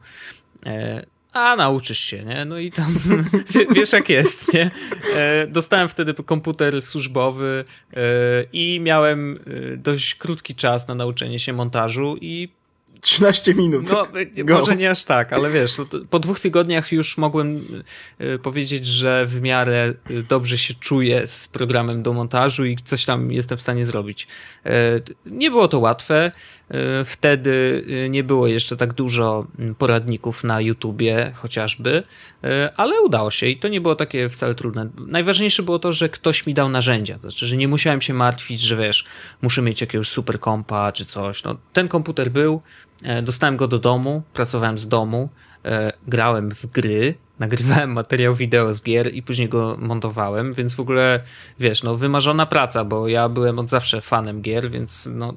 [1.36, 2.46] A nauczysz się, nie?
[2.46, 2.98] No i tam
[3.54, 4.72] wie- wiesz jak jest, nie?
[5.16, 7.64] E, dostałem wtedy komputer służbowy
[7.94, 8.00] e,
[8.54, 9.40] i miałem
[9.74, 12.50] e, dość krótki czas na nauczenie się montażu i
[13.02, 13.92] 13 minut.
[13.92, 14.08] no,
[14.44, 14.60] Go.
[14.60, 17.62] może nie aż tak, ale wiesz, no po dwóch tygodniach już mogłem
[18.44, 19.94] powiedzieć, że w miarę
[20.30, 24.28] dobrze się czuję z programem do montażu i coś tam jestem w stanie zrobić.
[25.26, 26.32] Nie było to łatwe.
[26.72, 29.48] Y, Wtedy y, nie było jeszcze tak dużo
[29.78, 32.04] poradników na YouTubie chociażby,
[32.44, 34.90] y, ale udało się i to nie było takie wcale trudne.
[35.08, 38.62] Najważniejsze było to, że ktoś mi dał narzędzia, to znaczy, że nie musiałem się martwić,
[38.62, 39.06] że wiesz,
[39.42, 41.44] muszę mieć jakiegoś super kompa czy coś.
[41.44, 42.62] No, ten komputer był,
[43.04, 45.30] e, dostałem go do domu, pracowałem z domu,
[45.66, 50.80] e, grałem w gry, nagrywałem materiał wideo z gier i później go montowałem, więc w
[50.80, 51.22] ogóle,
[51.60, 55.34] wiesz, no wymarzona praca, bo ja byłem od zawsze fanem gier, więc no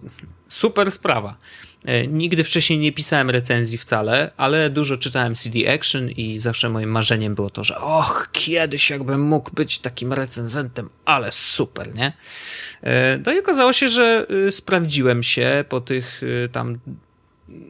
[0.48, 1.36] super sprawa.
[1.84, 6.90] E, Nigdy wcześniej nie pisałem recenzji wcale, ale dużo czytałem CD Action i zawsze moim
[6.90, 12.12] marzeniem było to, że och, kiedyś jakbym mógł być takim recenzentem, ale super, nie?
[12.82, 16.78] E, No i okazało się, że y, sprawdziłem się po tych y, tam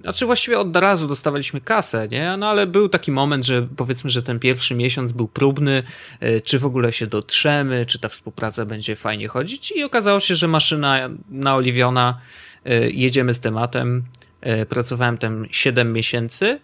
[0.01, 2.35] znaczy właściwie od razu dostawaliśmy kasę, nie?
[2.39, 5.83] No ale był taki moment, że powiedzmy, że ten pierwszy miesiąc był próbny,
[6.21, 10.35] e, czy w ogóle się dotrzemy, czy ta współpraca będzie fajnie chodzić i okazało się,
[10.35, 12.17] że maszyna naoliwiona,
[12.65, 14.05] e, jedziemy z tematem.
[14.41, 16.61] E, Pracowałem tam 7 miesięcy.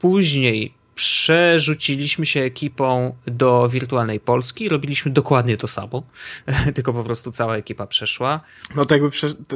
[0.00, 6.02] Później przerzuciliśmy się ekipą do wirtualnej Polski, robiliśmy dokładnie to samo,
[6.74, 8.40] tylko po prostu cała ekipa przeszła.
[8.76, 9.10] No to jakby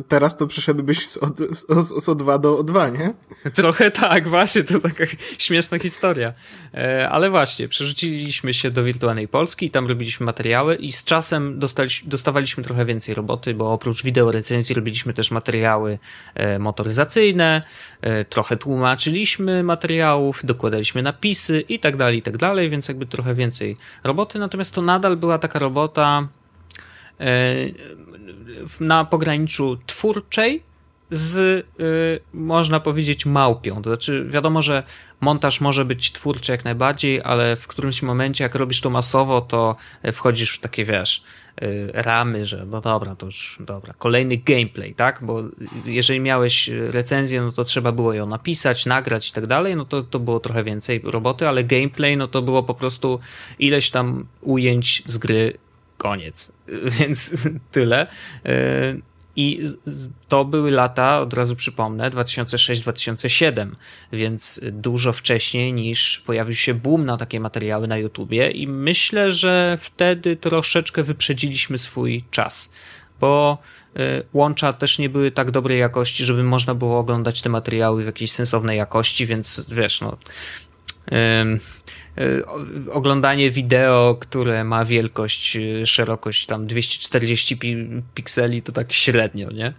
[0.08, 3.14] teraz to przeszedłbyś z, od, z, z O2 do O2, nie?
[3.50, 5.04] Trochę tak, właśnie, to taka
[5.38, 6.34] śmieszna historia.
[6.74, 11.58] E, Ale właśnie, przerzuciliśmy się do wirtualnej Polski i tam robiliśmy materiały i z czasem
[11.58, 15.98] dostaliśmy, dostawaliśmy trochę więcej roboty, bo oprócz wideo recenzji robiliśmy też materiały
[16.34, 17.62] e, motoryzacyjne,
[18.28, 23.76] trochę tłumaczyliśmy materiałów, dokładaliśmy napisy i tak dalej, i tak dalej, więc jakby trochę więcej
[24.04, 26.28] roboty, natomiast to nadal była taka robota
[27.20, 27.54] e,
[28.80, 30.62] na pograniczu twórczej,
[31.10, 33.82] z, y, można powiedzieć, małpią.
[33.82, 34.82] To znaczy, wiadomo, że
[35.20, 39.76] montaż może być twórczy jak najbardziej, ale w którymś momencie, jak robisz to masowo, to
[40.12, 41.22] wchodzisz w takie, wiesz,
[41.92, 45.18] ramy, że no dobra, to już dobra, kolejny gameplay, tak?
[45.22, 45.42] Bo
[45.84, 50.02] jeżeli miałeś recenzję, no to trzeba było ją napisać, nagrać i tak dalej, no to,
[50.02, 53.20] to było trochę więcej roboty, ale gameplay, no to było po prostu
[53.58, 55.52] ileś tam ujęć z gry,
[55.98, 56.52] koniec.
[56.98, 58.06] Więc tyle.
[59.36, 59.60] I
[60.28, 63.70] to były lata, od razu przypomnę, 2006-2007,
[64.12, 69.78] więc dużo wcześniej niż pojawił się boom na takie materiały na YouTubie i myślę, że
[69.80, 72.70] wtedy troszeczkę wyprzedziliśmy swój czas,
[73.20, 73.58] bo
[73.96, 74.00] y,
[74.32, 78.32] łącza też nie były tak dobrej jakości, żeby można było oglądać te materiały w jakiejś
[78.32, 80.16] sensownej jakości, więc wiesz, no
[81.12, 81.60] Y,
[82.92, 87.58] oglądanie wideo, które ma wielkość, y, szerokość tam 240
[88.14, 89.72] pikseli, to tak średnio, nie?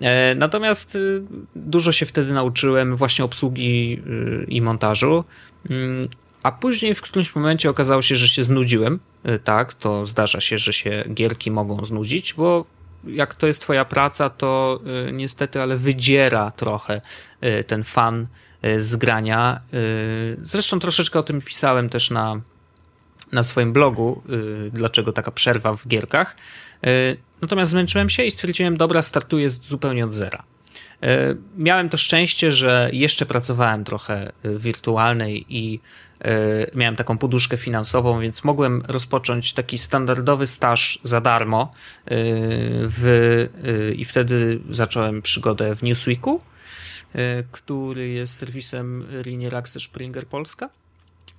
[0.00, 1.22] E, natomiast y,
[1.56, 4.02] dużo się wtedy nauczyłem właśnie obsługi
[4.48, 5.24] i montażu,
[5.70, 6.04] mm,
[6.42, 9.00] a później w którymś momencie okazało się, że się znudziłem.
[9.44, 12.66] Tak, to zdarza się, że się gierki mogą znudzić, bo
[13.06, 14.80] jak to jest twoja praca, to
[15.12, 17.00] niestety, ale wydziera trochę
[17.66, 18.26] ten fan Y,
[18.78, 19.60] z grania.
[19.74, 22.40] Y, zresztą troszeczkę o tym pisałem też na,
[23.32, 24.22] na swoim blogu,
[24.66, 26.36] y, dlaczego taka przerwa w gierkach.
[27.42, 30.42] Natomiast zmęczyłem się i stwierdziłem, dobra, startuję zupełnie od zera.
[31.56, 35.80] Miałem to szczęście, że jeszcze pracowałem trochę wirtualnej i
[36.74, 41.72] miałem taką poduszkę finansową, więc mogłem rozpocząć taki standardowy staż za darmo
[42.06, 43.46] w,
[43.96, 46.40] i wtedy zacząłem przygodę w Newsweeku
[47.52, 50.70] który jest serwisem Linear Access Springer Polska.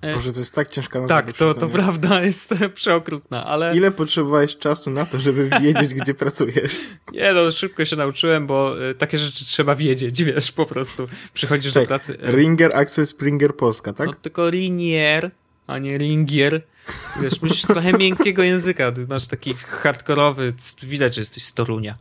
[0.00, 1.22] E, Boże, to jest tak ciężka nazwa.
[1.22, 3.76] Tak, to, to prawda, jest przeokrutna, ale...
[3.76, 6.76] Ile potrzebowałeś czasu na to, żeby wiedzieć, gdzie pracujesz?
[7.12, 11.08] Nie no, szybko się nauczyłem, bo e, takie rzeczy trzeba wiedzieć, wiesz, po prostu.
[11.34, 12.18] Przychodzisz Czekaj, do pracy...
[12.22, 14.06] Ringer Access Springer Polska, tak?
[14.06, 15.30] No tylko Linier,
[15.66, 16.62] a nie Ringier.
[17.22, 21.98] Wiesz, musisz trochę miękkiego języka, masz taki hardkorowy, widać, że jesteś z Torunia.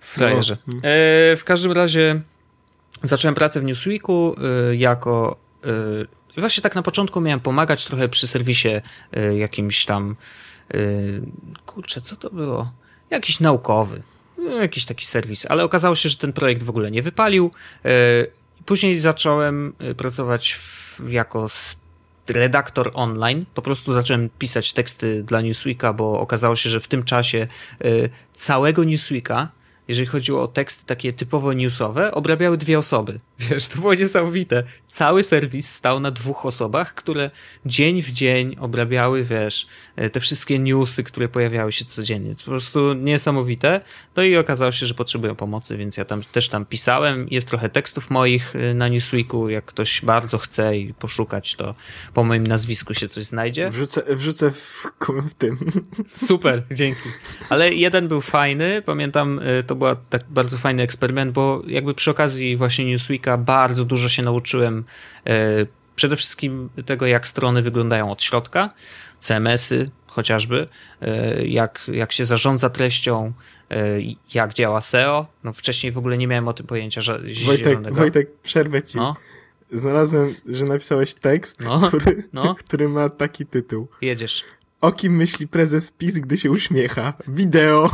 [0.00, 0.56] Frajerze.
[0.66, 0.74] No.
[0.76, 2.20] E, w każdym razie
[3.02, 4.36] zacząłem pracę w Newsweeku
[4.70, 5.36] y, jako.
[6.36, 8.68] Y, właśnie tak na początku miałem pomagać trochę przy serwisie
[9.16, 10.16] y, jakimś tam.
[11.66, 12.72] Kurczę, co to było?
[13.10, 14.02] Jakiś naukowy.
[14.60, 17.50] Jakiś taki serwis, ale okazało się, że ten projekt w ogóle nie wypalił.
[18.66, 21.46] Później zacząłem pracować w, jako
[22.28, 23.44] redaktor online.
[23.54, 27.46] Po prostu zacząłem pisać teksty dla Newsweeka, bo okazało się, że w tym czasie
[28.34, 29.48] całego Newsweeka
[29.88, 33.16] jeżeli chodziło o teksty takie typowo newsowe, obrabiały dwie osoby.
[33.38, 34.64] Wiesz, to było niesamowite.
[34.88, 37.30] Cały serwis stał na dwóch osobach, które
[37.66, 39.66] dzień w dzień obrabiały, wiesz,
[39.96, 42.34] e, te wszystkie newsy, które pojawiały się codziennie.
[42.34, 43.80] To po prostu niesamowite.
[44.16, 47.26] No i okazało się, że potrzebują pomocy, więc ja tam też tam pisałem.
[47.30, 49.48] Jest trochę tekstów moich e, na Newsweeku.
[49.48, 51.74] Jak ktoś bardzo chce i poszukać, to
[52.14, 53.70] po moim nazwisku się coś znajdzie.
[53.70, 54.86] Wrzucę, wrzucę w,
[55.30, 55.58] w tym.
[56.14, 57.08] Super, dzięki.
[57.48, 62.10] Ale jeden był fajny, pamiętam, e, to był tak bardzo fajny eksperyment, bo jakby przy
[62.10, 64.84] okazji właśnie Newsweeka bardzo dużo się nauczyłem
[65.26, 65.66] e,
[65.96, 68.70] przede wszystkim tego, jak strony wyglądają od środka,
[69.20, 70.66] CMS-y chociażby,
[71.00, 73.32] e, jak, jak się zarządza treścią,
[73.70, 73.76] e,
[74.34, 75.26] jak działa SEO.
[75.44, 78.98] No wcześniej w ogóle nie miałem o tym pojęcia że Wojtek, Wojtek, przerwę ci.
[78.98, 79.16] No?
[79.72, 82.54] Znalazłem, że napisałeś tekst, no, który, no.
[82.54, 83.88] który ma taki tytuł.
[84.00, 84.44] Jedziesz.
[84.80, 87.12] O kim myśli prezes PiS, gdy się uśmiecha?
[87.28, 87.90] Wideo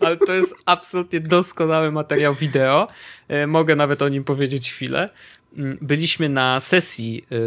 [0.00, 2.88] ale to jest absolutnie doskonały materiał wideo.
[3.28, 5.08] E, mogę nawet o nim powiedzieć chwilę.
[5.56, 7.40] Mm, byliśmy na sesji e, e,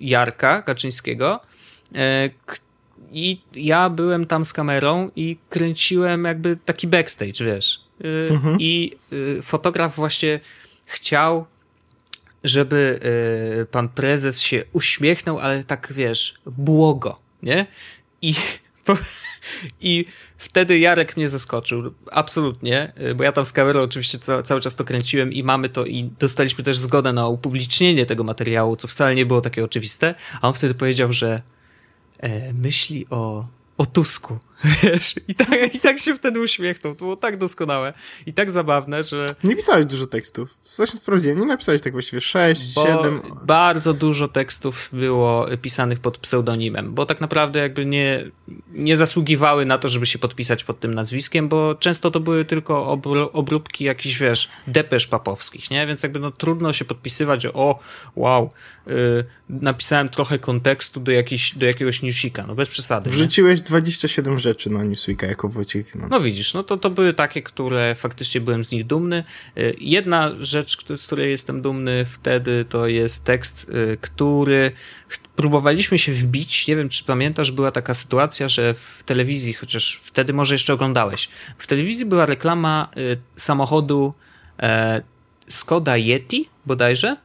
[0.00, 1.40] Jarka Kaczyńskiego
[3.12, 7.80] i ja byłem tam z kamerą i kręciłem jakby taki backstage, wiesz.
[8.30, 8.56] Mhm.
[8.60, 8.96] I
[9.42, 10.40] fotograf właśnie
[10.84, 11.46] chciał
[12.44, 13.00] żeby
[13.70, 17.66] pan prezes się uśmiechnął, ale tak wiesz, błogo, nie?
[18.22, 18.34] I,
[19.80, 20.04] i
[20.42, 24.74] Wtedy Jarek mnie zaskoczył, absolutnie, y, bo ja tam z kamerą oczywiście ca cały czas
[24.74, 29.14] to kręciłem i mamy to i dostaliśmy też zgodę na upublicznienie tego materiału, co wcale
[29.14, 31.42] nie było takie oczywiste, a on wtedy powiedział, że
[32.18, 33.46] e, myśli o
[33.78, 34.38] o Tusku,
[34.82, 37.92] wiesz, I tak, i tak się wtedy uśmiechnął, to było tak doskonałe
[38.26, 39.34] i tak zabawne, że...
[39.44, 43.22] Nie pisałeś dużo tekstów, właśnie sprawdziłem, nie napisałeś tak właściwie 6, bo 7...
[43.44, 48.30] bardzo dużo tekstów było pisanych pod pseudonimem, bo tak naprawdę jakby nie,
[48.72, 52.98] nie zasługiwały na to, żeby się podpisać pod tym nazwiskiem, bo często to były tylko
[53.32, 57.78] obróbki jakichś, wiesz, depesz papowskich, nie, więc jakby no trudno się podpisywać, że o,
[58.16, 58.50] wow,
[59.48, 63.10] napisałem trochę kontekstu do, jakiś, do jakiegoś newsika, no bez przesady.
[63.10, 63.64] Wrzuciłeś nie?
[63.64, 65.94] 27 rzeczy na Newsweeka jako Wojciech.
[66.10, 69.24] No widzisz, no to to były takie, które faktycznie byłem z nich dumny.
[69.58, 74.70] Y, jedna rzecz, z której jestem dumny wtedy, to jest tekst, y, który
[75.36, 76.68] próbowaliśmy się wbić.
[76.68, 81.28] Nie wiem, czy pamiętasz, była taka sytuacja, że w telewizji, chociaż wtedy może jeszcze oglądałeś,
[81.58, 84.14] w telewizji była reklama y, samochodu
[84.62, 85.02] e,
[85.48, 87.16] Skoda Yeti bodajże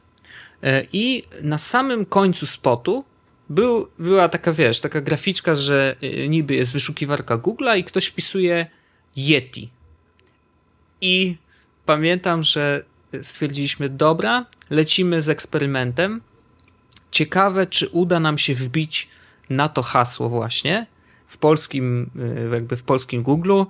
[0.92, 3.04] i na samym końcu spotu
[3.50, 8.66] był, była taka, wiesz, taka graficzka, że y, niby jest wyszukiwarka Google'a i ktoś wpisuje
[9.16, 9.70] Yeti.
[11.00, 11.36] I
[11.86, 12.84] pamiętam, że
[13.22, 16.20] stwierdziliśmy, dobra, lecimy z eksperymentem.
[17.10, 19.08] Ciekawe, czy uda nam się wbić
[19.50, 20.86] na to hasło właśnie
[21.26, 22.10] w polskim,
[22.46, 23.66] y, jakby w polskim Google'u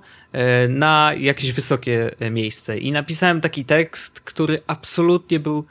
[0.69, 2.77] na jakieś wysokie miejsce.
[2.77, 5.65] I napisałem taki tekst, który absolutnie był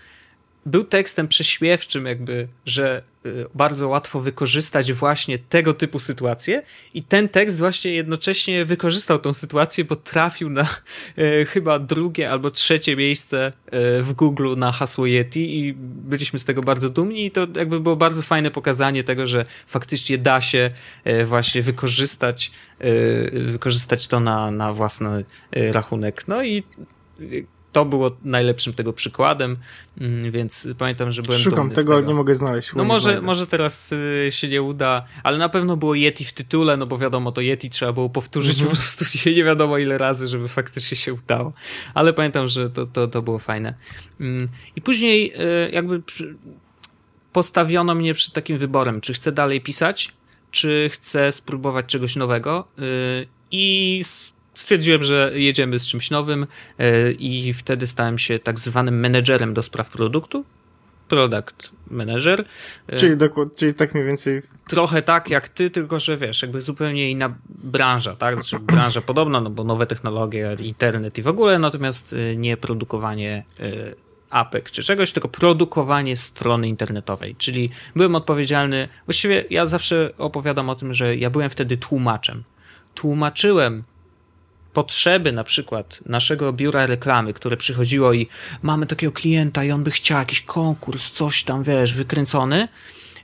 [0.68, 6.62] był tekstem prześmiewczym, jakby, że y, bardzo łatwo wykorzystać właśnie tego typu sytuacje
[6.94, 10.62] i ten tekst właśnie jednocześnie wykorzystał tą sytuację, bo trafił na
[11.16, 16.44] e, chyba drugie albo trzecie miejsce e, w Google na hasło Yeti i byliśmy z
[16.44, 20.70] tego bardzo dumni i to jakby było bardzo fajne pokazanie tego, że faktycznie da się
[21.04, 22.52] e, właśnie wykorzystać
[23.32, 26.28] wykorzystać to na, na własny rachunek.
[26.28, 26.62] No i
[27.72, 29.56] to było najlepszym tego przykładem,
[30.00, 32.74] mm, więc pamiętam, że byłem Szukam tego, ale nie mogę znaleźć.
[32.74, 36.76] No może, może teraz y, się nie uda, ale na pewno było Yeti w tytule,
[36.76, 38.70] no bo wiadomo, to Yeti trzeba było powtórzyć mm -hmm.
[38.70, 41.52] po prostu się nie wiadomo ile razy, żeby faktycznie się udało.
[41.94, 43.74] Ale pamiętam, że to, to, to było fajne.
[44.20, 45.32] Mm, I później
[45.66, 46.02] y, jakby
[47.32, 50.12] postawiono mnie przed takim wyborem, czy chcę dalej pisać,
[50.50, 54.04] czy chcę spróbować czegoś nowego y, i
[54.58, 56.46] stwierdziłem, że jedziemy z czymś nowym
[56.78, 60.44] e, i wtedy stałem się tak zwanym menedżerem do spraw produktu.
[61.08, 62.44] Product manager.
[62.86, 63.16] E, czyli,
[63.56, 64.42] czyli tak mniej więcej.
[64.68, 68.34] Trochę tak jak ty, tylko że wiesz, jakby zupełnie inna branża, tak?
[68.34, 73.44] Znaczy branża podobna, no bo nowe technologie, internet i w ogóle, natomiast e, nie produkowanie
[74.30, 77.36] apek czy czegoś, tylko produkowanie strony internetowej.
[77.36, 82.42] Czyli byłem odpowiedzialny, właściwie ja zawsze opowiadam o tym, że ja byłem wtedy tłumaczem.
[82.94, 83.82] Tłumaczyłem
[84.78, 88.28] potrzeby na przykład naszego biura reklamy, które przychodziło i
[88.62, 92.68] mamy takiego klienta i on by chciał jakiś konkurs, coś tam, wiesz, wykręcony.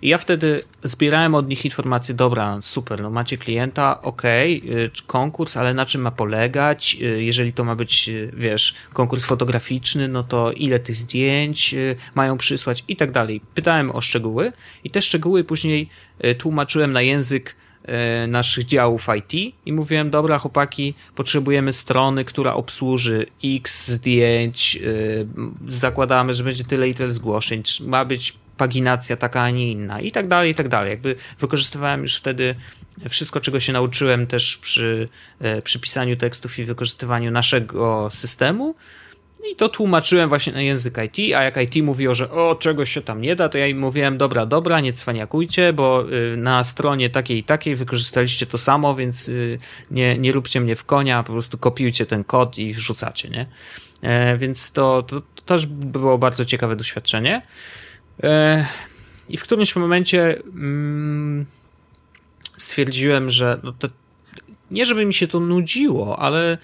[0.03, 5.57] I ja wtedy zbierałem od nich informacje, dobra, super, no macie klienta, okej, okay, konkurs,
[5.57, 6.97] ale na czym ma polegać?
[7.01, 11.97] Y, jeżeli to ma być, y, wiesz, konkurs fotograficzny, no to ile tych zdjęć y,
[12.15, 13.41] mają przysłać i tak dalej.
[13.55, 14.53] Pytałem o szczegóły
[14.85, 15.89] i te szczegóły później
[16.39, 17.57] tłumaczyłem na język
[18.29, 26.35] naszych działów IT i mówiłem, dobra chłopaki, potrzebujemy strony, która obsłuży x zdjęć, e, zakładamy,
[26.35, 30.29] że będzie tyle i tyle zgłoszeń, ma być paginacja taka, a nie inna i tak
[30.29, 30.91] dalej, i tak dalej.
[30.91, 32.55] Jakby wykorzystywałem już wtedy
[33.09, 35.09] wszystko, czego się nauczyłem też przy,
[35.41, 38.75] e, przy pisaniu tekstów i wykorzystywaniu naszego systemu
[39.53, 43.03] i to tłumaczyłem właśnie na język IT, a jak IT mówiło, że o, czegoś się
[43.03, 47.11] tam nie da, to ja im mówiłem, dobra, dobra, nie cwaniakujcie, bo y, na stronie
[47.11, 49.59] takiej i takiej wykorzystaliście to samo, więc y,
[49.91, 53.47] nie, nie róbcie mnie w konia, po prostu kopiujcie ten kod i wrzucacie, nie?
[54.05, 57.43] E, więc to, to, to też było bardzo ciekawe doświadczenie.
[58.23, 58.67] E,
[59.29, 61.47] I w którymś momencie mm,
[62.57, 63.89] stwierdziłem, że no to,
[64.71, 66.59] nie żeby mi się to nudziło, ale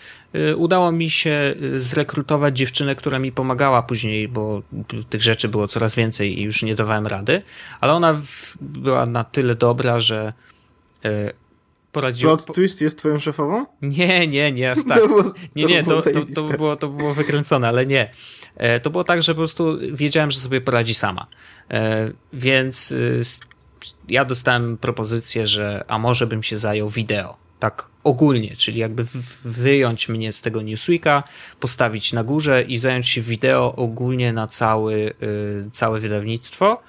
[0.56, 4.62] udało mi się y, zrekrutować dziewczynę, która mi pomagała później, bo
[5.10, 7.42] tych rzeczy było coraz więcej i już nie dawałem rady,
[7.80, 8.20] ale ona
[8.60, 10.32] była na tyle dobra, że
[11.04, 11.32] y,
[11.92, 12.36] poradziła.
[12.36, 13.66] Plot twist jest twoją szefową?
[13.82, 14.98] Nie, nie, nie, aż tak.
[14.98, 15.22] To było,
[15.56, 18.10] nie, nie, to, to, to, było, to było wykręcone, ale nie.
[18.56, 21.26] E, to było tak, że po prostu wiedziałem, że sobie poradzi sama.
[21.70, 22.94] E, więc
[24.08, 29.04] ja dostałem propozycję, że a może bym się zajął wideo tak ogólnie, czyli jakby
[29.44, 31.22] wyjąć mnie z tego Newsweeka,
[31.60, 36.82] postawić na górze i zająć się wideo ogólnie na cały, y, całe wydawnictwo.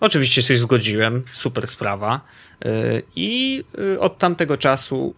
[0.00, 2.20] Oczywiście się zgodziłem, super sprawa.
[2.66, 5.14] Y, I y, od tamtego czasu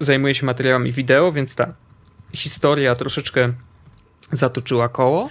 [0.00, 1.66] zajmuję się materiałami wideo, więc ta
[2.32, 3.52] historia troszeczkę
[4.32, 5.28] zatoczyła koło.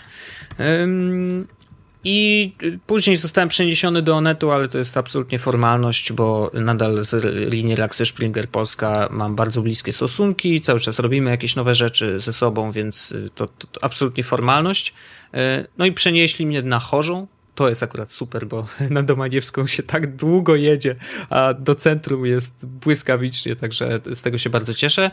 [2.04, 2.52] I
[2.88, 8.06] później zostałem przeniesiony do Onetu, ale to jest absolutnie formalność, bo nadal z linii Raxy
[8.06, 13.16] Springer Polska mam bardzo bliskie stosunki, cały czas robimy jakieś nowe rzeczy ze sobą, więc
[13.36, 14.93] to, to, to absolutnie formalność.
[15.34, 19.84] E, no i przenieśli mnie na Chorzą, to jest akurat super, bo na Domaniewską się
[19.84, 20.95] tak długo jedzie,
[21.30, 25.12] a do centrum jest błyskawicznie, także z tego się bardzo cieszę.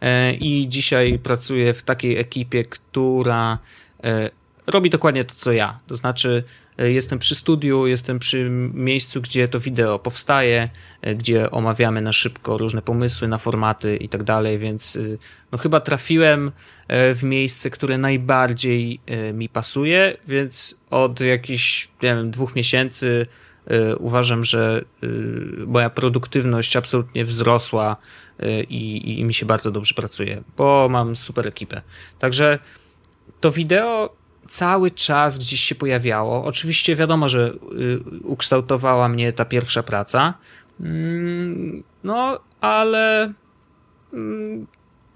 [0.00, 3.58] E, I dzisiaj pracuję w takiej ekipie, która
[4.66, 5.78] robi dokładnie to, co ja.
[5.86, 6.42] To znaczy,
[6.78, 10.68] e, jestem przy studiu, jestem przy miejscu, gdzie to wideo powstaje,
[11.02, 14.98] e, gdzie omawiamy na szybko różne pomysły na formaty i tak dalej, więc
[15.52, 16.52] no chyba trafiłem
[16.88, 19.00] w miejsce, które najbardziej
[19.34, 23.26] mi pasuje, więc od jakichś, nie wiem, dwóch miesięcy
[23.98, 24.84] uważam, że
[25.66, 27.96] moja produktywność absolutnie wzrosła
[28.68, 31.82] i, i mi się bardzo dobrze pracuje, bo mam super ekipę.
[32.18, 32.58] Także
[33.40, 36.44] to wideo cały czas gdzieś się pojawiało.
[36.44, 40.34] Oczywiście wiadomo, że y, ukształtowała mnie ta pierwsza praca.
[40.80, 43.32] Mm, no, ale
[44.12, 44.66] mm,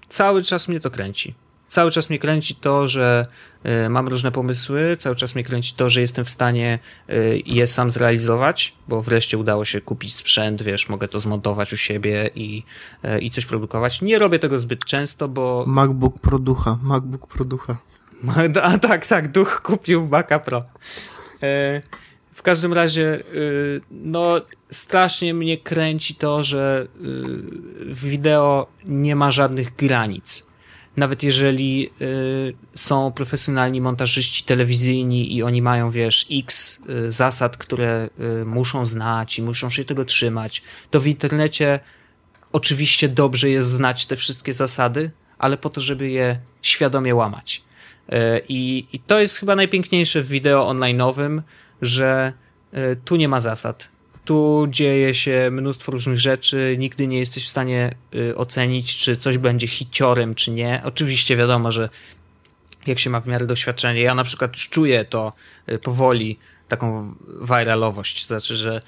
[0.09, 1.33] cały czas mnie to kręci.
[1.67, 3.27] Cały czas mnie kręci to, że
[3.85, 7.67] y, mam różne pomysły, cały czas mnie kręci to, że jestem w stanie y, je
[7.67, 12.63] sam zrealizować, bo wreszcie udało się kupić sprzęt, wiesz, mogę to zmontować u siebie i,
[13.21, 14.01] i coś produkować.
[14.01, 15.63] Nie robię tego zbyt często, bo.
[15.67, 17.77] MacBook Producha, MacBook Producha.
[18.63, 20.57] A tak, tak, duch kupił Maca Pro.
[21.43, 21.81] E,
[22.33, 23.21] w każdym razie, e,
[23.91, 24.41] no,
[24.71, 26.87] strasznie mnie kręci to, że
[27.79, 30.47] w e, wideo nie ma żadnych granic.
[30.97, 31.89] Nawet jeżeli
[32.75, 38.09] są profesjonalni montażyści telewizyjni i oni mają, wiesz, x zasad, które
[38.45, 41.79] muszą znać i muszą się tego trzymać, to w internecie
[42.51, 47.66] oczywiście dobrze jest znać te wszystkie zasady, ale po to, żeby je świadomie łamać.
[48.09, 51.41] E, I, I to jest chyba najpiękniejsze w wideo online'owym,
[51.81, 52.33] że
[52.71, 53.87] e, tu nie ma zasad.
[54.25, 57.95] Tu dzieje się mnóstwo różnych rzeczy, nigdy nie jesteś w stanie
[58.29, 60.81] e, ocenić, czy coś będzie hiciorem, czy nie.
[60.85, 61.89] Oczywiście wiadomo, że
[62.87, 65.33] jak się ma w miarę doświadczenie, ja na przykład czuję to
[65.83, 68.81] powoli, taką viralowość, to znaczy, że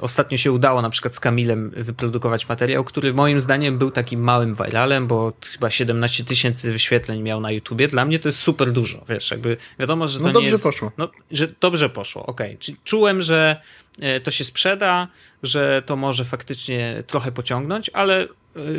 [0.00, 4.54] ostatnio się udało na przykład z Kamilem wyprodukować materiał, który moim zdaniem był takim małym
[4.54, 7.88] viralem, bo chyba 17 tysięcy wyświetleń miał na YouTubie.
[7.88, 10.64] Dla mnie to jest super dużo, wiesz, jakby wiadomo, że to no dobrze nie jest...
[10.64, 10.92] poszło.
[10.98, 12.46] No, że dobrze poszło, okej.
[12.46, 12.58] Okay.
[12.58, 13.60] Czyli czułem, że
[14.00, 15.08] e, to się sprzeda,
[15.42, 18.28] że to może faktycznie trochę pociągnąć, ale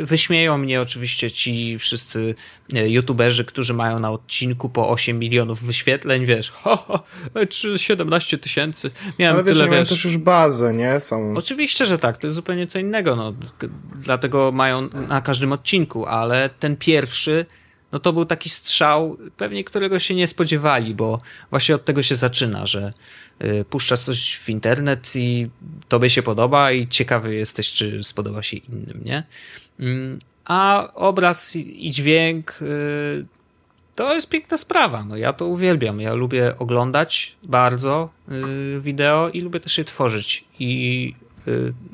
[0.02, 2.34] Wyśmieją mnie oczywiście ci wszyscy
[2.74, 7.04] e, youtuberzy, którzy mają na odcinku po 8 milionów wyświetleń, wiesz, ho, ho
[7.76, 8.90] 17 tysięcy.
[9.18, 11.00] Miałem Ale wiesz, tyle, mają też już bazę, nie?
[11.00, 11.36] Samą.
[11.36, 13.34] Oczywiście, że tak, to jest zupełnie co innego, no.
[13.94, 17.46] Dlatego mają na każdym odcinku, ale ten pierwszy
[17.96, 21.18] no to był taki strzał, pewnie którego się nie spodziewali, bo
[21.50, 22.90] właśnie od tego się zaczyna, że
[23.44, 25.50] y, puszczasz coś w internet i
[25.88, 29.24] tobie się podoba i ciekawy jesteś, czy spodoba się innym, nie?
[29.80, 33.26] Mm, a obraz i dźwięk y,
[33.94, 35.04] to jest piękna sprawa.
[35.04, 36.00] No ja to uwielbiam.
[36.00, 38.10] Ja lubię oglądać bardzo
[38.76, 40.44] y, wideo i lubię też je tworzyć.
[40.58, 41.14] I,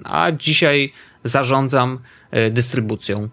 [0.04, 0.90] a dzisiaj
[1.24, 1.98] zarządzam
[2.50, 3.28] dystrybucją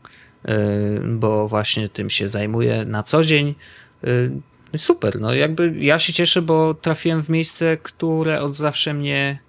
[1.05, 3.55] bo właśnie tym się zajmuję na co dzień.
[4.03, 4.29] Y,
[4.77, 9.39] super, no jakby ja się cieszę, bo trafiłem w miejsce, które od zawsze mnie.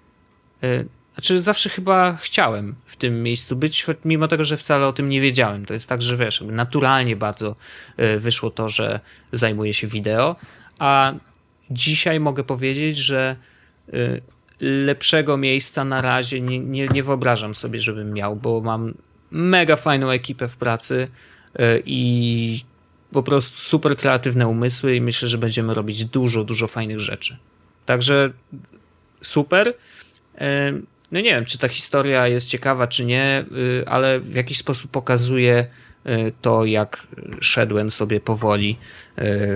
[0.63, 4.93] Y, znaczy, zawsze chyba chciałem w tym miejscu być, choć mimo tego, że wcale o
[4.93, 5.65] tym nie wiedziałem.
[5.65, 7.55] To jest tak, że wiesz, naturalnie bardzo
[8.17, 8.99] wyszło to, że
[9.31, 10.35] zajmuję się wideo,
[10.79, 11.13] a
[11.71, 13.35] dzisiaj mogę powiedzieć, że
[14.61, 18.93] lepszego miejsca na razie nie, nie, nie wyobrażam sobie, żebym miał, bo mam
[19.31, 21.07] mega fajną ekipę w pracy
[21.55, 22.61] e, i
[23.11, 27.37] po prostu super kreatywne umysły i myślę, że będziemy robić dużo, dużo fajnych rzeczy.
[27.85, 28.31] Także
[29.21, 29.73] super.
[30.37, 30.71] E,
[31.11, 33.45] no nie wiem, czy ta historia jest ciekawa, czy nie,
[33.83, 35.65] e, ale w jakiś sposób pokazuje
[36.41, 37.07] to, jak
[37.41, 38.77] szedłem sobie powoli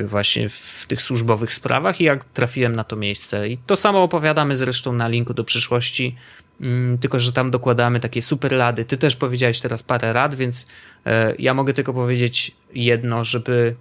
[0.04, 3.50] właśnie w tych służbowych sprawach i jak trafiłem na to miejsce.
[3.50, 6.16] I to samo opowiadamy zresztą na linku do przyszłości.
[6.62, 8.86] Mm, tylko że tam dokładamy takie super rady.
[8.86, 10.66] Ty też powiedziałeś teraz parę rad, więc
[11.06, 13.76] e, ja mogę tylko powiedzieć jedno, żeby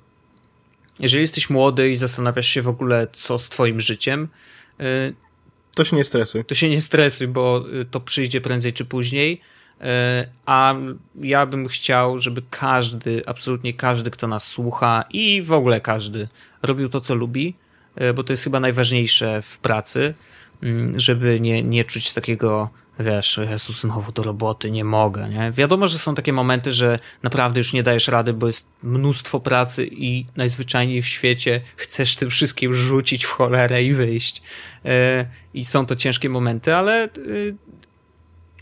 [0.99, 4.29] jeżeli jesteś młody i zastanawiasz się w ogóle, co z twoim życiem,
[4.81, 5.13] e,
[5.75, 6.45] to się nie stresuj.
[6.45, 9.41] To się nie stresuj, bo e, to przyjdzie prędzej czy później.
[10.47, 10.75] A
[11.21, 16.29] ja bym chciał, żeby każdy, absolutnie każdy, kto nas słucha i w ogóle każdy
[16.63, 17.55] robił to, co lubi,
[18.15, 20.15] bo to jest chyba najważniejsze w pracy
[20.65, 22.71] Mm, żeby nie, nie czuć takiego,
[23.01, 25.53] wiesz, Jezus, znowu do roboty, nie mogę, nie?
[25.53, 29.89] Wiadomo, że są takie momenty, że naprawdę już nie dajesz rady, bo jest mnóstwo pracy
[29.93, 34.43] i najzwyczajniej w świecie chcesz tym wszystkim rzucić w cholerę i wyjść.
[34.85, 37.55] E, I są to ciężkie momenty, ale y,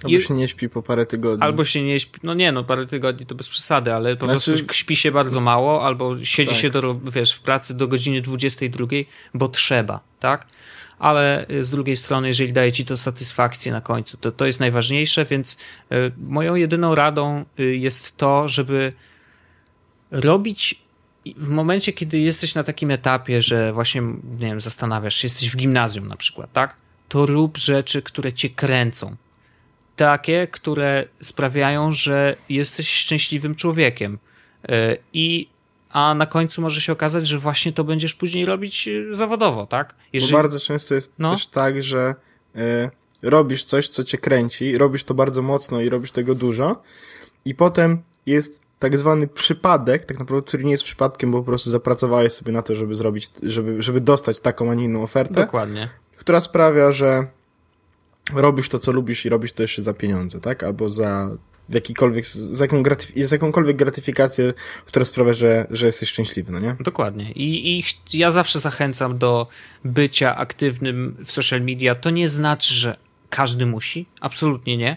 [0.05, 1.45] Albo się nie śpi po parę tygodni.
[1.45, 4.53] Albo się nie śpi, no nie no, parę tygodni to bez przesady, ale po znaczy...
[4.53, 6.59] prostu śpi się bardzo mało, albo siedzi tak.
[6.59, 8.87] się do, wiesz, w pracy do godziny 22,
[9.35, 10.47] bo trzeba, tak?
[11.03, 14.61] ale y, z drugiej strony, jeżeli daje ci to satysfakcję na końcu, to to jest
[14.61, 15.53] najważniejsze, więc
[15.93, 18.93] y, moją jedyną radą y, jest to, żeby
[20.11, 20.83] robić
[21.37, 25.57] w momencie, kiedy jesteś na takim etapie, że właśnie, nie wiem, zastanawiasz się, jesteś w
[25.57, 26.77] gimnazjum na przykład, tak?
[27.09, 29.17] To rób rzeczy, które cię kręcą.
[29.97, 34.19] Takie, które sprawiają, że jesteś szczęśliwym człowiekiem.
[34.69, 35.49] E, I
[35.91, 39.95] a na końcu może się okazać, że właśnie to będziesz później robić e, zawodowo, tak?
[40.13, 40.33] Jeżeli...
[40.33, 41.31] Bo bardzo często jest no.
[41.31, 42.15] też tak, że
[42.57, 42.91] y,
[43.23, 46.83] robisz coś, co cię kręci, robisz to bardzo mocno i robisz tego dużo
[47.45, 51.71] i potem jest tak zwany przypadek, tak naprawdę, który nie jest przypadkiem, bo po prostu
[51.71, 55.35] zapracowałeś sobie na to, żeby zrobić, żeby, żeby dostać taką, a nie inną ofertę.
[55.35, 55.89] Dokładnie.
[56.17, 57.27] Która sprawia, że
[58.35, 60.63] robisz to, co lubisz i robisz to jeszcze za pieniądze, tak?
[60.63, 61.31] Albo za
[61.69, 64.55] jakikolwiek, z, jaką gratyf- z jakąkolwiek gratyfikację,
[64.87, 66.77] która sprawia, że, że jesteś szczęśliwy, no nie?
[66.81, 67.33] Dokładnie.
[67.33, 69.47] I, I ja zawsze zachęcam do
[69.85, 71.95] bycia aktywnym w social media.
[71.95, 72.97] To nie znaczy, że
[73.31, 74.07] każdy musi.
[74.21, 74.97] Absolutnie nie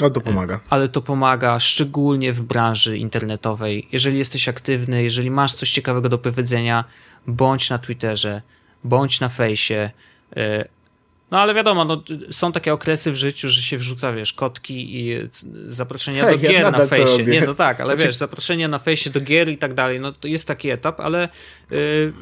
[0.00, 0.60] ale to pomaga.
[0.70, 3.88] Ale to pomaga szczególnie w branży internetowej.
[3.92, 6.84] Jeżeli jesteś aktywny, jeżeli masz coś ciekawego do powiedzenia,
[7.26, 8.42] bądź na Twitterze,
[8.84, 9.90] bądź na fejsie.
[11.30, 15.18] No ale wiadomo, no, są takie okresy w życiu, że się wrzuca, wiesz, kotki i
[15.68, 17.24] zaproszenia Hej, do gier ja na fejsie.
[17.26, 18.08] Nie, no tak, ale znaczy...
[18.08, 21.28] wiesz, zaproszenia na fejsie do gier i tak dalej, no to jest taki etap, ale
[21.70, 22.12] yy,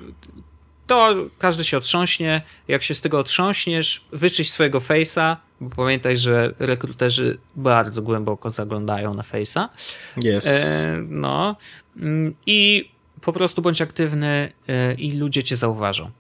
[0.86, 2.42] to każdy się otrząśnie.
[2.68, 9.14] Jak się z tego otrząśniesz, wyczyść swojego face'a, bo pamiętaj, że rekruterzy bardzo głęboko zaglądają
[9.14, 9.68] na face'a.
[10.16, 10.46] Yes.
[10.46, 11.57] E, no.
[11.96, 12.90] Mm, I
[13.20, 16.11] po prostu bądź aktywny e, i ludzie cię zauważą.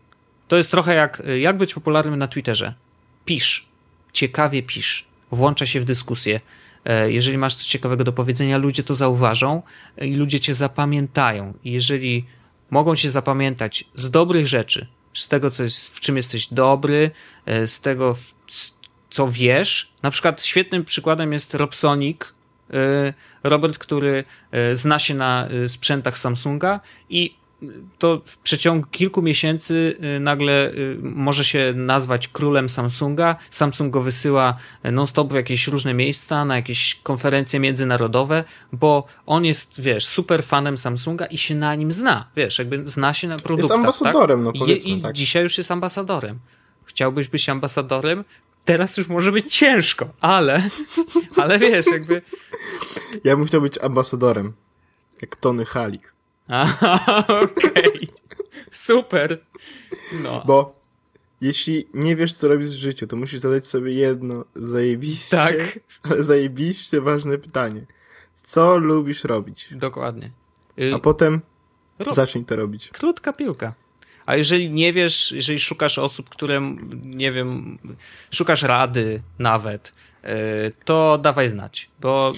[0.52, 2.74] To jest trochę jak, jak być popularnym na Twitterze.
[3.24, 3.66] Pisz.
[4.12, 5.04] Ciekawie pisz.
[5.30, 6.40] Włącza się w dyskusję.
[6.84, 9.62] E, jeżeli masz coś ciekawego do powiedzenia, ludzie to zauważą
[10.00, 11.54] i ludzie cię zapamiętają.
[11.64, 12.26] Jeżeli
[12.70, 17.10] mogą się zapamiętać z dobrych rzeczy, z tego, co jest, w czym jesteś dobry,
[17.46, 18.16] e, z tego,
[19.10, 19.92] co wiesz.
[20.02, 22.20] Na przykład świetnym przykładem jest Robsonic,
[22.70, 26.80] e, Robert, który e, zna się na sprzętach Samsunga
[27.10, 27.41] i
[27.98, 33.36] to w przeciągu kilku miesięcy y, nagle y, może się nazwać królem Samsunga.
[33.50, 39.80] Samsung go wysyła non-stop w jakieś różne miejsca, na jakieś konferencje międzynarodowe, bo on jest,
[39.80, 42.28] wiesz, super fanem Samsunga i się na nim zna.
[42.36, 43.64] Wiesz, jakby zna się na produktach.
[43.64, 44.54] Jest ambasadorem, tak?
[44.54, 45.12] no powiedzmy, I, tak.
[45.12, 46.38] dzisiaj już jest ambasadorem.
[46.84, 48.24] Chciałbyś być ambasadorem?
[48.64, 50.68] Teraz już może być ciężko, ale,
[51.42, 52.22] ale wiesz, jakby...
[53.24, 54.52] Ja bym chciał być ambasadorem,
[55.22, 56.11] jak Tony Halik.
[56.54, 57.72] Aha, okej.
[57.72, 58.08] Okay.
[58.72, 59.44] Super.
[60.22, 60.42] No.
[60.46, 60.82] Bo
[61.40, 65.78] jeśli nie wiesz, co robisz w życiu, to musisz zadać sobie jedno zajebiście, tak.
[66.10, 67.86] ale zajebiście ważne pytanie.
[68.42, 69.68] Co lubisz robić?
[69.70, 70.30] Dokładnie.
[70.94, 71.40] A potem
[71.98, 72.14] Rób.
[72.14, 72.88] zacznij to robić.
[72.88, 73.74] Krótka piłka.
[74.26, 77.78] A jeżeli nie wiesz, jeżeli szukasz osób, które, nie wiem,
[78.30, 79.92] szukasz rady nawet,
[80.84, 82.32] to dawaj znać, bo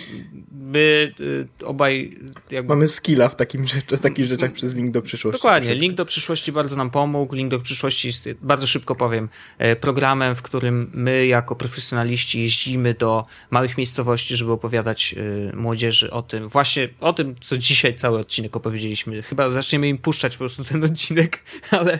[0.53, 1.13] my
[1.61, 2.19] e, obaj...
[2.51, 2.69] Jakby...
[2.69, 5.39] Mamy skilla w takim rzeczy, takich rzeczach przez link do przyszłości.
[5.39, 5.83] Dokładnie, troszeczkę.
[5.83, 7.35] link do przyszłości bardzo nam pomógł.
[7.35, 9.29] Link do przyszłości jest, bardzo szybko powiem,
[9.59, 15.15] e, programem, w którym my jako profesjonaliści jeździmy do małych miejscowości, żeby opowiadać
[15.55, 19.23] młodzieży o tym, właśnie o tym, co dzisiaj cały odcinek opowiedzieliśmy.
[19.23, 21.39] Chyba zaczniemy im puszczać po prostu ten odcinek,
[21.71, 21.99] ale...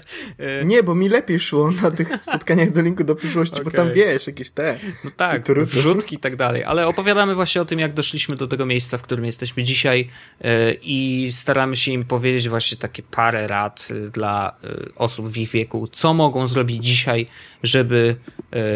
[0.65, 3.65] Nie, bo mi lepiej szło na tych spotkaniach do linku do przyszłości, okay.
[3.65, 4.79] bo tam wiesz, jakieś te...
[5.05, 5.43] No tak,
[5.75, 9.03] wrzutki i tak dalej, ale opowiadamy właśnie o tym, jak doszliśmy do tego miejsca, w
[9.03, 10.09] którym jesteśmy dzisiaj
[10.41, 15.37] e, i staramy się im powiedzieć właśnie takie parę rad e, dla e, osób w
[15.37, 17.27] ich wieku, co mogą zrobić dzisiaj,
[17.63, 18.17] żeby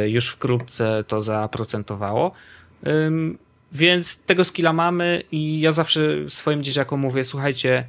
[0.07, 2.33] już wkrótce to zaprocentowawało.
[3.73, 7.85] Więc tego skilla mamy i ja zawsze swoim dzieciakom mówię, słuchajcie,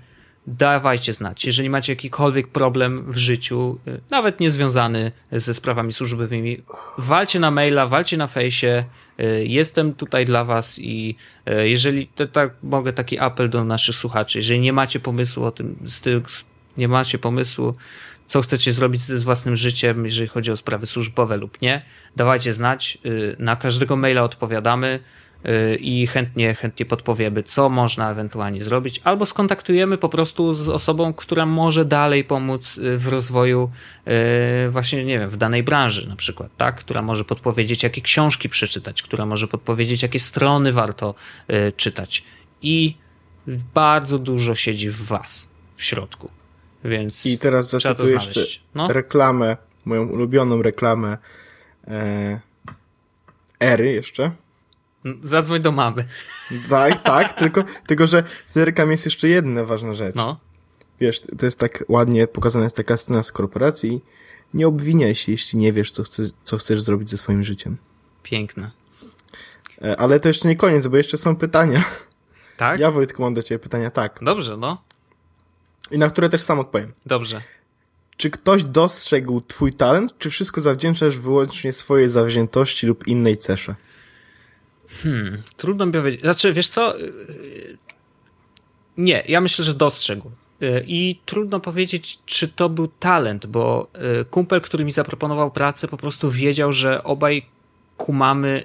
[0.57, 1.45] dawajcie znać.
[1.45, 6.61] Jeżeli macie jakikolwiek problem w życiu, y, nawet niezwiązany ze sprawami służbowymi,
[6.97, 8.83] walcie na maila, walcie na fejsie.
[9.19, 11.15] Y, jestem tutaj dla was i
[11.49, 15.51] y, jeżeli, to tak mogę taki apel do naszych słuchaczy, jeżeli nie macie pomysłu o
[15.51, 15.75] tym,
[16.77, 17.75] nie macie pomysłu,
[18.27, 21.81] co chcecie zrobić z własnym życiem, jeżeli chodzi o sprawy służbowe lub nie,
[22.15, 22.97] dawajcie znać.
[23.39, 24.99] Na każdego maila odpowiadamy.
[25.45, 31.13] Y, i chętnie, chętnie podpowiemy, co można ewentualnie zrobić, albo skontaktujemy po prostu z osobą,
[31.13, 33.71] która może dalej pomóc y, w rozwoju
[34.67, 36.75] y, właśnie, nie wiem, w danej branży na przykład, tak?
[36.75, 41.15] Która może podpowiedzieć, jakie książki przeczytać, która może podpowiedzieć, jakie strony warto
[41.77, 42.23] czytać.
[42.61, 42.95] I
[43.73, 46.29] bardzo dużo siedzi w was w środku.
[46.83, 48.41] Więc I teraz zacytuję jeszcze
[48.75, 48.87] no?
[48.87, 51.17] reklamę, moją ulubioną reklamę
[51.87, 52.39] e,
[53.59, 54.31] Ery jeszcze.
[55.23, 56.05] Zadzwoń do mamy.
[56.69, 60.15] Tak, tak, tylko, tylko że w Zerkam jest jeszcze jedna ważna rzecz.
[60.15, 60.39] No.
[60.99, 64.01] Wiesz, to jest tak ładnie pokazana jest taka scena z korporacji.
[64.53, 67.77] Nie obwiniaj się, jeśli nie wiesz, co, chce, co chcesz zrobić ze swoim życiem.
[68.23, 68.71] Piękne.
[69.81, 71.83] E, ale to jeszcze nie koniec, bo jeszcze są pytania.
[72.57, 72.79] Tak?
[72.79, 74.19] Ja, Wojtku, mam do ciebie pytania, tak.
[74.21, 74.81] Dobrze, no.
[75.91, 76.93] I na które też sam odpowiem.
[77.05, 77.41] Dobrze.
[78.17, 83.75] Czy ktoś dostrzegł twój talent, czy wszystko zawdzięczasz wyłącznie swojej zawziętości lub innej cesze?
[84.89, 86.21] Hmm, trudno mi powiedzieć.
[86.21, 86.93] Znaczy, wiesz co?
[88.97, 90.31] Nie, ja myślę, że dostrzegł.
[90.87, 93.91] I trudno powiedzieć, czy to był talent, bo
[94.29, 97.45] kumpel, który mi zaproponował pracę, po prostu wiedział, że obaj
[97.97, 98.63] kumamy,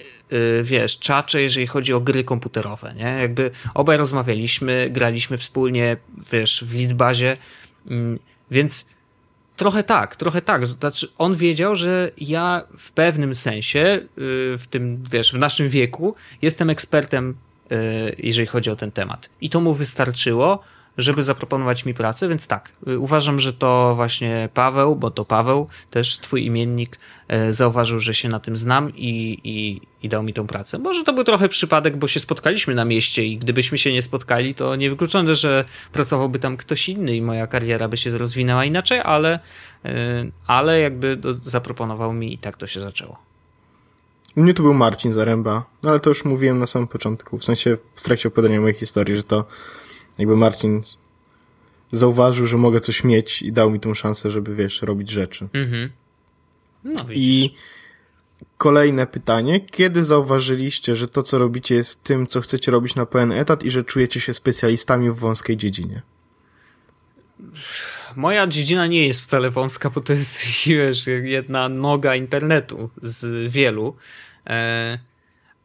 [0.63, 3.11] wiesz, czacze, jeżeli chodzi o gry komputerowe, nie?
[3.21, 5.97] Jakby obaj rozmawialiśmy, graliśmy wspólnie,
[6.33, 7.37] wiesz, w Listbazie,
[7.91, 8.19] mm,
[8.51, 8.87] więc
[9.57, 10.67] trochę tak, trochę tak.
[10.67, 14.01] Znaczy, on wiedział, że ja w pewnym sensie,
[14.59, 17.35] w tym, wiesz, w naszym wieku jestem ekspertem,
[18.19, 19.29] jeżeli chodzi o ten temat.
[19.41, 20.63] I to mu wystarczyło,
[20.99, 26.19] żeby zaproponować mi pracę, więc tak, uważam, że to właśnie Paweł, bo to Paweł, też
[26.19, 26.99] twój imiennik,
[27.51, 30.79] zauważył, że się na tym znam i, i, i dał mi tą pracę.
[30.79, 34.55] Może to był trochę przypadek, bo się spotkaliśmy na mieście i gdybyśmy się nie spotkali,
[34.55, 39.39] to niewykluczone, że pracowałby tam ktoś inny i moja kariera by się rozwinęła inaczej, ale,
[40.47, 43.19] ale jakby zaproponował mi i tak to się zaczęło.
[44.37, 47.45] U mnie to był Marcin Zaręba, no ale to już mówiłem na samym początku, w
[47.45, 49.45] sensie w trakcie opowiadania mojej historii, że to
[50.19, 50.83] jakby Marcin
[51.93, 55.49] zauważył, że mogę coś mieć i dał mi tą szansę, żeby, wiesz, robić rzeczy.
[55.53, 55.91] Mhm.
[56.85, 57.55] No, I
[58.59, 59.61] kolejne pytanie.
[59.61, 63.71] Kiedy zauważyliście, że to, co robicie, jest tym, co chcecie robić na pełen etat i
[63.71, 66.03] że czujecie się specjalistami w wąskiej dziedzinie?
[68.17, 73.97] Moja dziedzina nie jest wcale wąska, bo to jest wiesz, jedna noga internetu z wielu.
[74.47, 74.99] E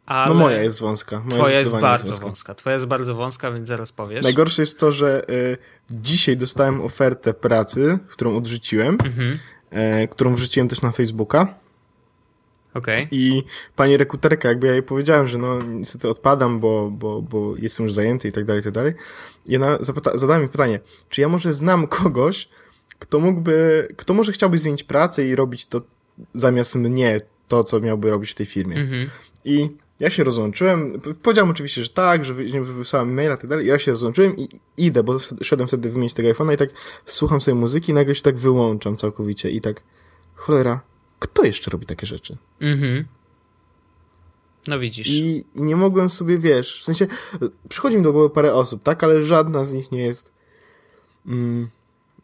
[0.10, 1.20] ale no moja jest wąska.
[1.20, 2.26] Moja twoja jest bardzo jest wąska.
[2.26, 2.56] wąska.
[2.56, 4.24] Twoja jest bardzo wąska, więc zaraz powiesz.
[4.24, 5.58] Najgorsze jest to, że y,
[5.90, 9.40] dzisiaj dostałem ofertę pracy, którą odrzuciłem, mhm.
[10.04, 11.56] y, którą wrzuciłem też na Facebooka.
[12.74, 13.08] Okay.
[13.12, 13.44] I
[13.76, 17.94] pani rekruterka, jakby ja jej powiedziałem, że no niestety odpadam, bo, bo, bo jestem już
[17.94, 18.94] zajęty i tak dalej, i tak dalej.
[19.46, 20.80] I ona zapyta, zadała mi pytanie,
[21.10, 22.50] czy ja może znam kogoś,
[23.00, 25.82] kto mógłby, kto może chciałby zmienić pracę i robić to
[26.34, 28.76] zamiast mnie, to, co miałby robić w tej firmie.
[28.76, 29.10] Mhm.
[29.46, 29.70] I
[30.00, 32.34] ja się rozłączyłem, powiedziałem oczywiście, że tak, że
[32.64, 34.48] wysłałem maila i tak dalej, ja się rozłączyłem i
[34.78, 36.70] idę, bo szedłem wtedy wymienić tego iPhone'a i tak
[37.06, 39.84] słucham sobie muzyki i nagle się tak wyłączam całkowicie i tak,
[40.36, 40.82] cholera,
[41.20, 42.38] kto jeszcze robi takie rzeczy?
[42.62, 43.06] Mhm.
[44.68, 45.08] No widzisz.
[45.08, 47.08] I, I, nie mogłem sobie, wiesz, w sensie,
[47.70, 50.32] przychodzi mi do głowy parę osób, tak, ale żadna z nich nie jest
[51.26, 51.70] mm,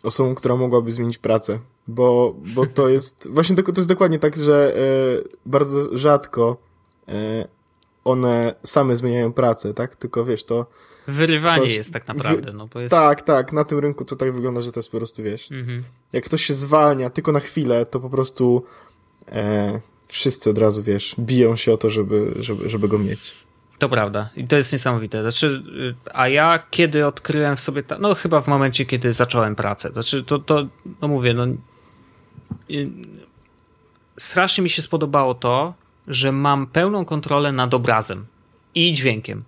[0.03, 4.35] osobą, która mogłaby zmienić pracę, bo, bo to jest, właśnie to, to jest dokładnie tak,
[4.35, 4.79] że e,
[5.45, 6.57] bardzo rzadko
[7.07, 7.47] e,
[8.05, 9.95] one same zmieniają pracę, tak?
[9.95, 10.65] Tylko wiesz, to.
[11.07, 12.53] Wyrywanie ktoś, jest tak naprawdę.
[12.53, 12.95] No, bo jest...
[12.95, 13.53] Tak, tak.
[13.53, 15.51] Na tym rynku to tak wygląda, że to jest po prostu, wiesz.
[15.51, 15.83] Mhm.
[16.13, 18.63] Jak ktoś się zwalnia tylko na chwilę, to po prostu
[19.27, 23.33] e, wszyscy od razu, wiesz, biją się o to, żeby, żeby, żeby go mieć.
[23.77, 24.29] To prawda.
[24.35, 25.21] I to jest niesamowite.
[25.21, 29.55] Znaczy, y, a ja kiedy odkryłem w sobie, ta, no chyba w momencie, kiedy zacząłem
[29.55, 29.89] pracę.
[29.89, 30.67] Znaczy, to, to
[31.01, 31.45] no mówię, no
[34.17, 35.73] strasznie mi się spodobało to,
[36.07, 38.25] że mam pełną kontrolę nad obrazem
[38.75, 39.43] i dźwiękiem.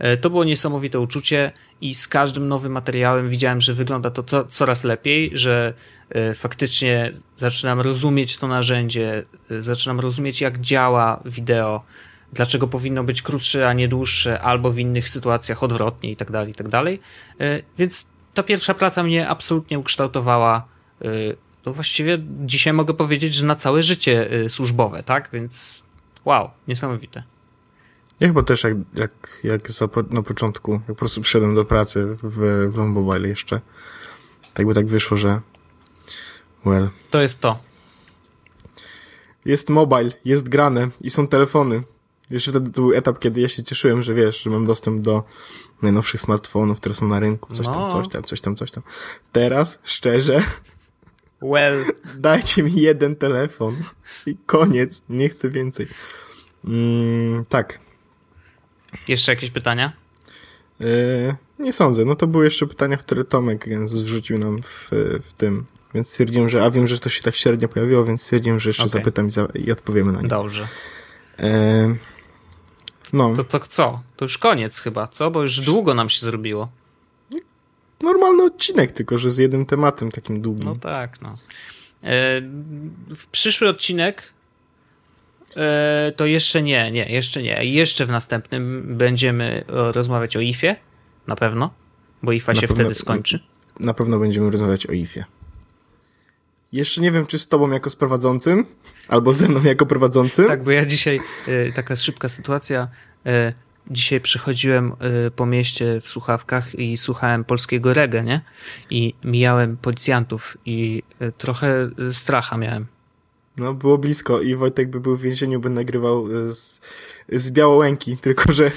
[0.00, 4.44] E, to było niesamowite uczucie i z każdym nowym materiałem widziałem, że wygląda to, to
[4.44, 5.74] coraz lepiej, że
[6.10, 11.84] e, faktycznie zaczynam rozumieć to narzędzie, e, zaczynam rozumieć jak działa wideo,
[12.32, 16.52] dlaczego powinno być krótsze, a nie dłuższe, albo w innych sytuacjach odwrotnie i tak dalej,
[16.52, 16.66] i tak.
[17.78, 20.68] Więc ta pierwsza praca mnie absolutnie ukształtowała
[21.62, 25.28] to właściwie dzisiaj mogę powiedzieć, że na całe życie służbowe, tak?
[25.32, 25.82] Więc
[26.24, 27.22] Wow, niesamowite.
[28.20, 29.62] Ja chyba też jak, jak, jak
[30.10, 33.60] na początku, jak po prostu przyszedłem do pracy w, w Mobile jeszcze,
[34.54, 35.40] tak by tak wyszło, że
[36.66, 36.88] well.
[37.10, 37.58] To jest to.
[39.44, 41.82] Jest mobile, jest grane i są telefony.
[42.30, 45.24] Jeszcze wtedy to był etap, kiedy ja się cieszyłem, że wiesz, że mam dostęp do
[45.82, 47.74] najnowszych smartfonów, które są na rynku, coś no.
[47.74, 48.82] tam, coś tam, coś tam, coś tam.
[49.32, 50.42] Teraz, szczerze,
[51.42, 51.84] Well.
[52.14, 53.76] Dajcie mi jeden telefon
[54.26, 55.86] i koniec, nie chcę więcej.
[56.64, 57.78] Mm, tak.
[59.08, 59.92] Jeszcze jakieś pytania?
[60.80, 62.04] Yy, nie sądzę.
[62.04, 64.90] No to były jeszcze pytania, które Tomek zrzucił nam w,
[65.22, 65.66] w tym.
[65.94, 68.82] Więc stwierdziłem, że, a wiem, że to się tak średnio pojawiło, więc stwierdziłem, że jeszcze
[68.82, 68.90] okay.
[68.90, 70.28] zapytam i, za, i, odpowiemy na nie.
[70.28, 70.68] Dobrze.
[71.38, 71.46] Yy,
[73.12, 73.36] no.
[73.36, 74.02] To, to co?
[74.16, 75.30] To już koniec chyba, co?
[75.30, 76.68] Bo już długo nam się zrobiło
[78.02, 80.64] normalny odcinek, tylko że z jednym tematem takim długim.
[80.64, 81.38] No tak, no.
[82.02, 82.40] E,
[83.16, 84.32] w przyszły odcinek
[85.56, 87.64] e, to jeszcze nie, nie, jeszcze nie.
[87.64, 90.76] Jeszcze w następnym będziemy rozmawiać o IFie,
[91.26, 91.70] na pewno,
[92.22, 93.40] bo IFA na się pewno, wtedy skończy.
[93.80, 95.24] Na pewno będziemy rozmawiać o IFie.
[96.72, 98.66] Jeszcze nie wiem, czy z tobą jako z prowadzącym,
[99.08, 100.46] albo ze mną jako prowadzącym.
[100.46, 102.88] Tak, bo ja dzisiaj, e, taka szybka sytuacja,
[103.90, 104.92] dzisiaj przechodziłem
[105.26, 108.40] y, po mieście w słuchawkach i słuchałem polskiego reggae, nie?
[108.90, 112.86] I mijałem policjantów i y, trochę y, stracha miałem.
[113.56, 116.80] No, było blisko i Wojtek by był w więzieniu, by nagrywał z,
[117.28, 118.70] z Białołęki, tylko że...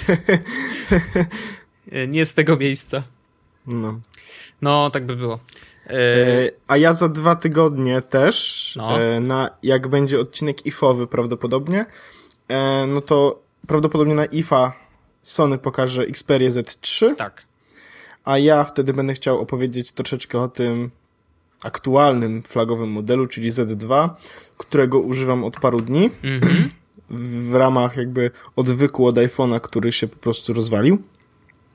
[2.07, 3.03] Nie z tego miejsca.
[3.67, 3.99] No.
[4.61, 5.39] No, tak by było.
[5.88, 9.01] E, a ja za dwa tygodnie też, no.
[9.01, 11.85] e, na, jak będzie odcinek IFOwy prawdopodobnie,
[12.47, 14.82] e, no to prawdopodobnie na IFA
[15.23, 17.15] Sony pokaże Xperia Z3.
[17.15, 17.43] Tak.
[18.23, 20.91] A ja wtedy będę chciał opowiedzieć troszeczkę o tym
[21.63, 24.09] aktualnym flagowym modelu, czyli Z2,
[24.57, 26.09] którego używam od paru dni.
[26.09, 26.67] Mm-hmm.
[27.09, 31.01] W ramach jakby odwyku od iPhone'a, który się po prostu rozwalił.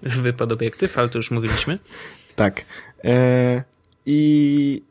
[0.03, 1.79] Wypadł obiektyw, ale to już mówiliśmy.
[2.37, 2.65] tak.
[3.05, 3.65] E,
[4.07, 4.83] I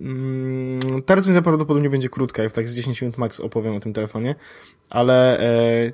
[0.00, 3.92] mm, ta recenzja prawdopodobnie będzie krótka, jak tak z 10 minut max opowiem o tym
[3.92, 4.34] telefonie,
[4.90, 5.92] ale e,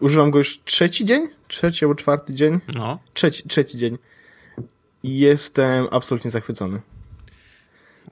[0.00, 1.28] używam go już trzeci dzień?
[1.48, 2.60] Trzeci albo czwarty dzień?
[2.74, 2.98] No.
[3.14, 3.98] Trzeci, trzeci dzień.
[5.02, 6.80] I jestem absolutnie zachwycony.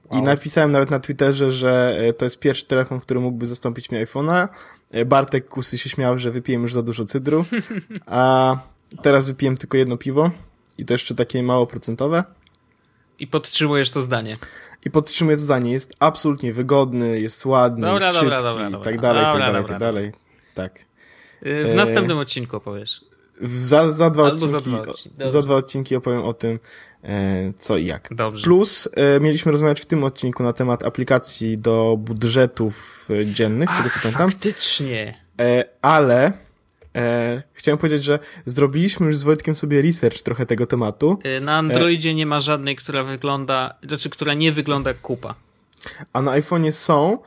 [0.09, 0.19] Wow.
[0.19, 3.97] I napisałem nawet na Twitterze, że e, to jest pierwszy telefon, który mógłby zastąpić mi
[3.97, 4.47] iPhone'a.
[4.91, 7.45] E, Bartek Kusy się śmiał, że wypiłem już za dużo cydru,
[8.05, 8.57] a
[9.01, 10.31] teraz wypiłem tylko jedno piwo
[10.77, 12.23] i to jeszcze takie mało procentowe.
[13.19, 14.35] I podtrzymujesz to zdanie.
[14.85, 15.71] I podtrzymuję to zdanie.
[15.71, 19.39] Jest absolutnie wygodny, jest ładny, dobra, jest dobra, szybki dobra, dobra, i tak dalej, dobra,
[19.39, 20.11] tak dalej, tak dalej.
[20.53, 20.85] Tak.
[21.41, 23.01] W następnym odcinku opowiesz.
[23.41, 25.17] Za, za, dwa odcinki, za, dwa odcinki.
[25.25, 26.59] za dwa odcinki opowiem o tym,
[27.03, 28.09] e, co i jak.
[28.11, 28.43] Dobrze.
[28.43, 33.77] Plus e, mieliśmy rozmawiać w tym odcinku na temat aplikacji do budżetów e, dziennych, z
[33.77, 34.31] tego co pamiętam.
[34.31, 35.13] Faktycznie.
[35.81, 36.33] Ale
[37.53, 41.19] chciałem powiedzieć, że zrobiliśmy już z Wojtkiem sobie research trochę tego tematu.
[41.41, 45.35] Na Androidzie nie ma żadnej, która wygląda, znaczy, która nie wygląda jak kupa.
[46.13, 47.17] A na iPhone'ie są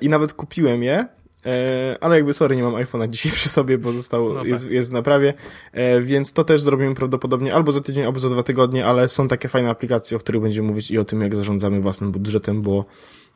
[0.00, 1.06] i nawet kupiłem je
[1.46, 4.48] E, ale jakby sorry, nie mam iPhone'a dzisiaj przy sobie, bo zostało, no tak.
[4.48, 5.34] jest, jest w naprawie,
[5.72, 9.28] e, więc to też zrobimy prawdopodobnie albo za tydzień, albo za dwa tygodnie, ale są
[9.28, 12.84] takie fajne aplikacje, o których będziemy mówić i o tym, jak zarządzamy własnym budżetem, bo,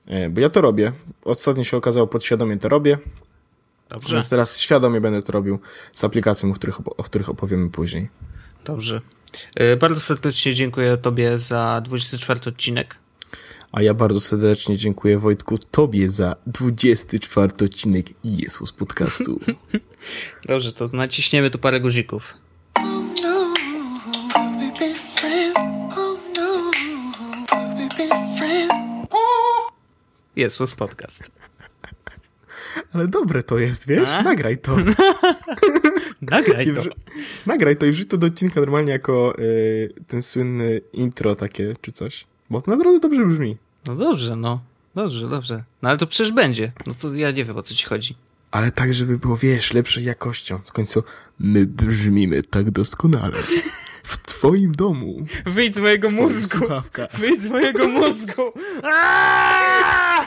[0.07, 0.93] e, bo ja to robię.
[1.25, 2.99] Ostatnio się okazało, podświadomie to robię.
[3.89, 4.15] Dobrze.
[4.15, 5.59] Więc teraz świadomie będę to robił
[5.93, 8.09] z aplikacją, o których, o których opowiemy później.
[8.65, 9.01] Dobrze.
[9.81, 12.97] Bardzo serdecznie dziękuję Tobie za 24 odcinek.
[13.75, 19.41] A ja bardzo serdecznie dziękuję Wojtku Tobie za 24 odcinek Jesus Podcastu.
[20.49, 22.35] Dobrze, to naciśniemy tu parę guzików.
[30.37, 31.31] Jesus Podcast.
[32.93, 34.09] Ale dobre to jest, wiesz?
[34.09, 34.23] A?
[34.23, 34.77] Nagraj to.
[36.23, 36.83] Nagraj to.
[37.47, 41.93] Nagraj to i wrzuć to do odcinka normalnie jako y, ten słynny intro takie, czy
[41.93, 42.27] coś.
[42.51, 43.64] Bo to naprawdę dobrze brzmi.
[43.86, 44.61] No dobrze, no.
[44.94, 45.65] Dobrze, dobrze.
[45.82, 46.73] No ale to przecież będzie.
[46.86, 48.16] No to ja nie wiem, o co ci chodzi.
[48.51, 50.61] Ale tak, żeby było, wiesz, lepszą jakością.
[50.65, 51.02] W końcu
[51.39, 53.36] my brzmimy tak doskonale.
[54.02, 55.27] W twoim domu.
[55.47, 56.59] Wyjdź z mojego mózgu.
[56.59, 57.09] Słuchawka.
[57.19, 58.43] Wyjdź z mojego mózgu.
[58.82, 60.27] Aaaa!